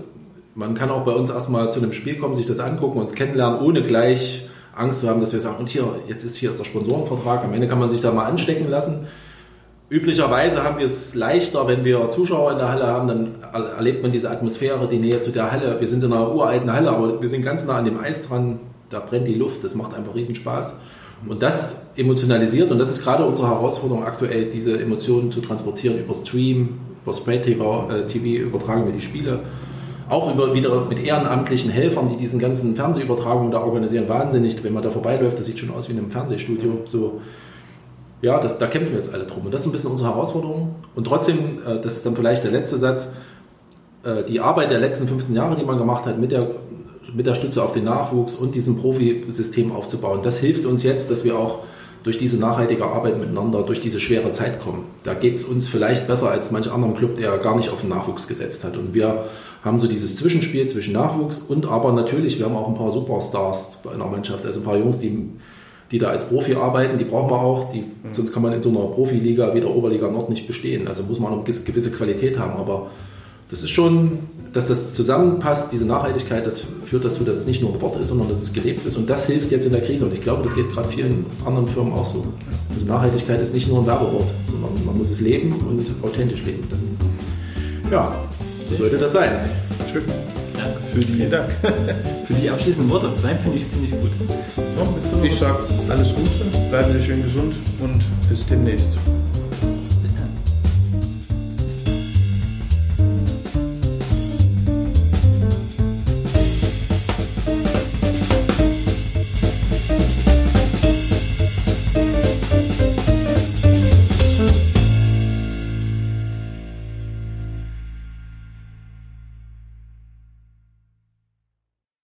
Man 0.57 0.73
kann 0.73 0.89
auch 0.89 1.03
bei 1.03 1.11
uns 1.11 1.29
erstmal 1.29 1.69
zu 1.69 1.81
einem 1.81 1.91
Spiel 1.91 2.17
kommen, 2.17 2.33
sich 2.33 2.45
das 2.45 2.61
angucken, 2.61 2.97
uns 2.97 3.13
kennenlernen, 3.13 3.59
ohne 3.59 3.83
gleich 3.83 4.47
Angst 4.73 5.01
zu 5.01 5.09
haben, 5.09 5.19
dass 5.19 5.33
wir 5.33 5.41
sagen, 5.41 5.57
und 5.59 5.67
hier, 5.67 5.83
jetzt 6.07 6.23
ist 6.23 6.37
hier 6.37 6.49
ist 6.49 6.59
der 6.59 6.63
Sponsorenvertrag. 6.63 7.43
Am 7.43 7.53
Ende 7.53 7.67
kann 7.67 7.77
man 7.77 7.89
sich 7.89 7.99
da 7.99 8.13
mal 8.13 8.25
anstecken 8.25 8.69
lassen. 8.69 9.05
Üblicherweise 9.89 10.63
haben 10.63 10.79
wir 10.79 10.85
es 10.85 11.13
leichter, 11.13 11.67
wenn 11.67 11.83
wir 11.83 12.09
Zuschauer 12.09 12.53
in 12.53 12.57
der 12.57 12.69
Halle 12.69 12.87
haben, 12.87 13.07
dann 13.07 13.35
erlebt 13.51 14.01
man 14.01 14.13
diese 14.13 14.31
Atmosphäre, 14.31 14.87
die 14.87 14.97
Nähe 14.97 15.21
zu 15.21 15.31
der 15.31 15.51
Halle. 15.51 15.79
Wir 15.79 15.87
sind 15.89 16.03
in 16.03 16.13
einer 16.13 16.33
uralten 16.33 16.71
Halle, 16.71 16.89
aber 16.89 17.21
wir 17.21 17.29
sind 17.29 17.41
ganz 17.41 17.65
nah 17.65 17.75
an 17.75 17.85
dem 17.85 17.99
Eis 17.99 18.27
dran, 18.27 18.59
da 18.89 19.01
brennt 19.01 19.27
die 19.27 19.35
Luft, 19.35 19.61
das 19.61 19.75
macht 19.75 19.93
einfach 19.93 20.15
riesen 20.15 20.35
Spaß. 20.35 20.79
Und 21.27 21.43
das 21.43 21.81
emotionalisiert 21.97 22.71
und 22.71 22.79
das 22.79 22.91
ist 22.91 23.03
gerade 23.03 23.25
unsere 23.25 23.49
Herausforderung 23.49 24.05
aktuell, 24.05 24.45
diese 24.45 24.79
Emotionen 24.81 25.31
zu 25.31 25.41
transportieren 25.41 25.99
über 25.99 26.13
Stream, 26.13 26.79
über 27.03 27.13
Spray 27.13 27.41
TV, 27.41 27.89
äh, 27.89 28.05
TV 28.05 28.43
übertragen 28.47 28.85
wir 28.85 28.93
die 28.93 29.01
Spiele. 29.01 29.41
Auch 30.07 30.33
über, 30.33 30.53
wieder 30.53 30.85
mit 30.85 30.99
ehrenamtlichen 30.99 31.71
Helfern, 31.71 32.09
die 32.09 32.17
diesen 32.17 32.39
ganzen 32.39 32.75
Fernsehübertragungen 32.75 33.51
da 33.51 33.59
organisieren. 33.61 34.07
Wahnsinnig, 34.07 34.63
wenn 34.63 34.73
man 34.73 34.83
da 34.83 34.91
vorbeiläuft, 34.91 35.39
das 35.39 35.47
sieht 35.47 35.59
schon 35.59 35.71
aus 35.71 35.89
wie 35.89 35.93
in 35.93 35.99
einem 35.99 36.11
Fernsehstudio. 36.11 36.81
So 36.85 37.21
ja, 38.21 38.39
das, 38.39 38.57
da 38.57 38.67
kämpfen 38.67 38.91
wir 38.91 38.97
jetzt 38.97 39.13
alle 39.13 39.25
drum. 39.25 39.45
Und 39.45 39.53
das 39.53 39.61
ist 39.61 39.67
ein 39.67 39.71
bisschen 39.71 39.91
unsere 39.91 40.09
Herausforderung. 40.09 40.75
Und 40.95 41.05
trotzdem, 41.05 41.59
äh, 41.65 41.79
das 41.81 41.95
ist 41.95 42.05
dann 42.05 42.15
vielleicht 42.15 42.43
der 42.43 42.51
letzte 42.51 42.77
Satz, 42.77 43.13
äh, 44.03 44.23
die 44.23 44.39
Arbeit 44.39 44.71
der 44.71 44.79
letzten 44.79 45.07
15 45.07 45.35
Jahre, 45.35 45.55
die 45.55 45.63
man 45.63 45.77
gemacht 45.77 46.05
hat, 46.05 46.19
mit 46.19 46.31
der, 46.31 46.49
mit 47.13 47.25
der 47.27 47.35
Stütze 47.35 47.63
auf 47.63 47.73
den 47.73 47.83
Nachwuchs 47.83 48.35
und 48.35 48.55
diesem 48.55 48.77
Profisystem 48.77 49.71
aufzubauen, 49.71 50.21
das 50.23 50.39
hilft 50.39 50.65
uns 50.65 50.83
jetzt, 50.83 51.11
dass 51.11 51.23
wir 51.23 51.37
auch 51.37 51.59
durch 52.03 52.17
diese 52.17 52.37
nachhaltige 52.37 52.85
Arbeit 52.85 53.19
miteinander, 53.19 53.63
durch 53.63 53.79
diese 53.79 53.99
schwere 53.99 54.31
Zeit 54.31 54.59
kommen. 54.59 54.85
Da 55.03 55.15
geht 55.15 55.35
es 55.35 55.43
uns 55.43 55.67
vielleicht 55.67 56.07
besser 56.07 56.29
als 56.29 56.51
manch 56.51 56.71
anderen 56.71 56.95
Club, 56.95 57.17
der 57.17 57.37
gar 57.39 57.55
nicht 57.57 57.69
auf 57.69 57.81
den 57.81 57.89
Nachwuchs 57.89 58.27
gesetzt 58.27 58.63
hat. 58.63 58.77
Und 58.77 58.93
wir 58.93 59.25
haben 59.65 59.79
so 59.79 59.87
dieses 59.87 60.15
Zwischenspiel 60.15 60.67
zwischen 60.67 60.93
Nachwuchs 60.93 61.39
und 61.39 61.65
aber 61.65 61.91
natürlich, 61.91 62.39
wir 62.39 62.45
haben 62.45 62.55
auch 62.55 62.69
ein 62.69 62.75
paar 62.75 62.91
Superstars 62.91 63.79
in 63.91 63.97
der 63.97 64.07
Mannschaft, 64.07 64.45
also 64.45 64.61
ein 64.61 64.63
paar 64.63 64.77
Jungs, 64.77 64.99
die 64.99 65.29
die 65.91 65.99
da 65.99 66.09
als 66.09 66.29
Profi 66.29 66.55
arbeiten, 66.55 66.97
die 66.97 67.03
brauchen 67.03 67.29
wir 67.29 67.39
auch, 67.39 67.69
die, 67.69 67.81
mhm. 67.81 68.11
sonst 68.11 68.33
kann 68.33 68.41
man 68.41 68.53
in 68.53 68.61
so 68.61 68.69
einer 68.69 68.87
Profiliga 68.87 69.53
wie 69.53 69.59
der 69.59 69.69
Oberliga 69.69 70.09
Nord 70.09 70.29
nicht 70.29 70.47
bestehen. 70.47 70.87
Also 70.87 71.03
muss 71.03 71.19
man 71.19 71.31
eine 71.31 71.43
gewisse 71.43 71.91
Qualität 71.91 72.39
haben, 72.39 72.57
aber 72.57 72.87
das 73.49 73.61
ist 73.61 73.69
schon, 73.69 74.17
dass 74.53 74.67
das 74.67 74.95
zusammenpasst, 74.95 75.71
diese 75.71 75.85
Nachhaltigkeit, 75.85 76.45
das 76.45 76.63
führt 76.85 77.05
dazu, 77.05 77.23
dass 77.23 77.37
es 77.37 77.45
nicht 77.45 77.61
nur 77.61 77.73
ein 77.73 77.81
Wort 77.81 77.99
ist, 77.99 78.07
sondern 78.07 78.29
dass 78.29 78.41
es 78.41 78.51
gelebt 78.51 78.85
ist 78.85 78.97
und 78.97 79.07
das 79.07 79.27
hilft 79.27 79.51
jetzt 79.51 79.67
in 79.67 79.71
der 79.71 79.81
Krise 79.81 80.05
und 80.05 80.13
ich 80.13 80.21
glaube, 80.21 80.41
das 80.41 80.55
geht 80.55 80.69
gerade 80.69 80.89
vielen 80.89 81.27
anderen 81.45 81.67
Firmen 81.67 81.93
auch 81.93 82.05
so. 82.05 82.25
Also 82.73 82.85
Nachhaltigkeit 82.87 83.39
ist 83.39 83.53
nicht 83.53 83.67
nur 83.67 83.79
ein 83.79 83.85
Werbewort, 83.85 84.25
sondern 84.49 84.71
man 84.85 84.97
muss 84.97 85.11
es 85.11 85.21
leben 85.21 85.53
und 85.53 85.85
authentisch 86.03 86.43
leben. 86.45 86.63
Ja, 87.91 88.11
so 88.24 88.24
sollte 88.69 88.97
das 88.97 89.13
sein. 89.13 89.31
Schön. 89.91 90.03
Danke 90.55 90.79
für 90.93 90.99
die, 90.99 91.13
Vielen 91.13 91.31
Dank. 91.31 91.51
für 92.27 92.33
die 92.33 92.49
abschließenden 92.49 92.89
Worte. 92.89 93.15
Zwei 93.15 93.35
finde 93.35 93.57
ich, 93.57 93.65
find 93.65 93.85
ich 93.85 93.91
gut. 93.91 94.11
Ich 95.23 95.35
sage 95.35 95.63
alles 95.89 96.09
Gute, 96.13 96.69
bleiben 96.69 96.93
Sie 96.93 97.01
schön 97.01 97.23
gesund 97.23 97.55
und 97.79 98.03
bis 98.29 98.45
demnächst. 98.45 98.89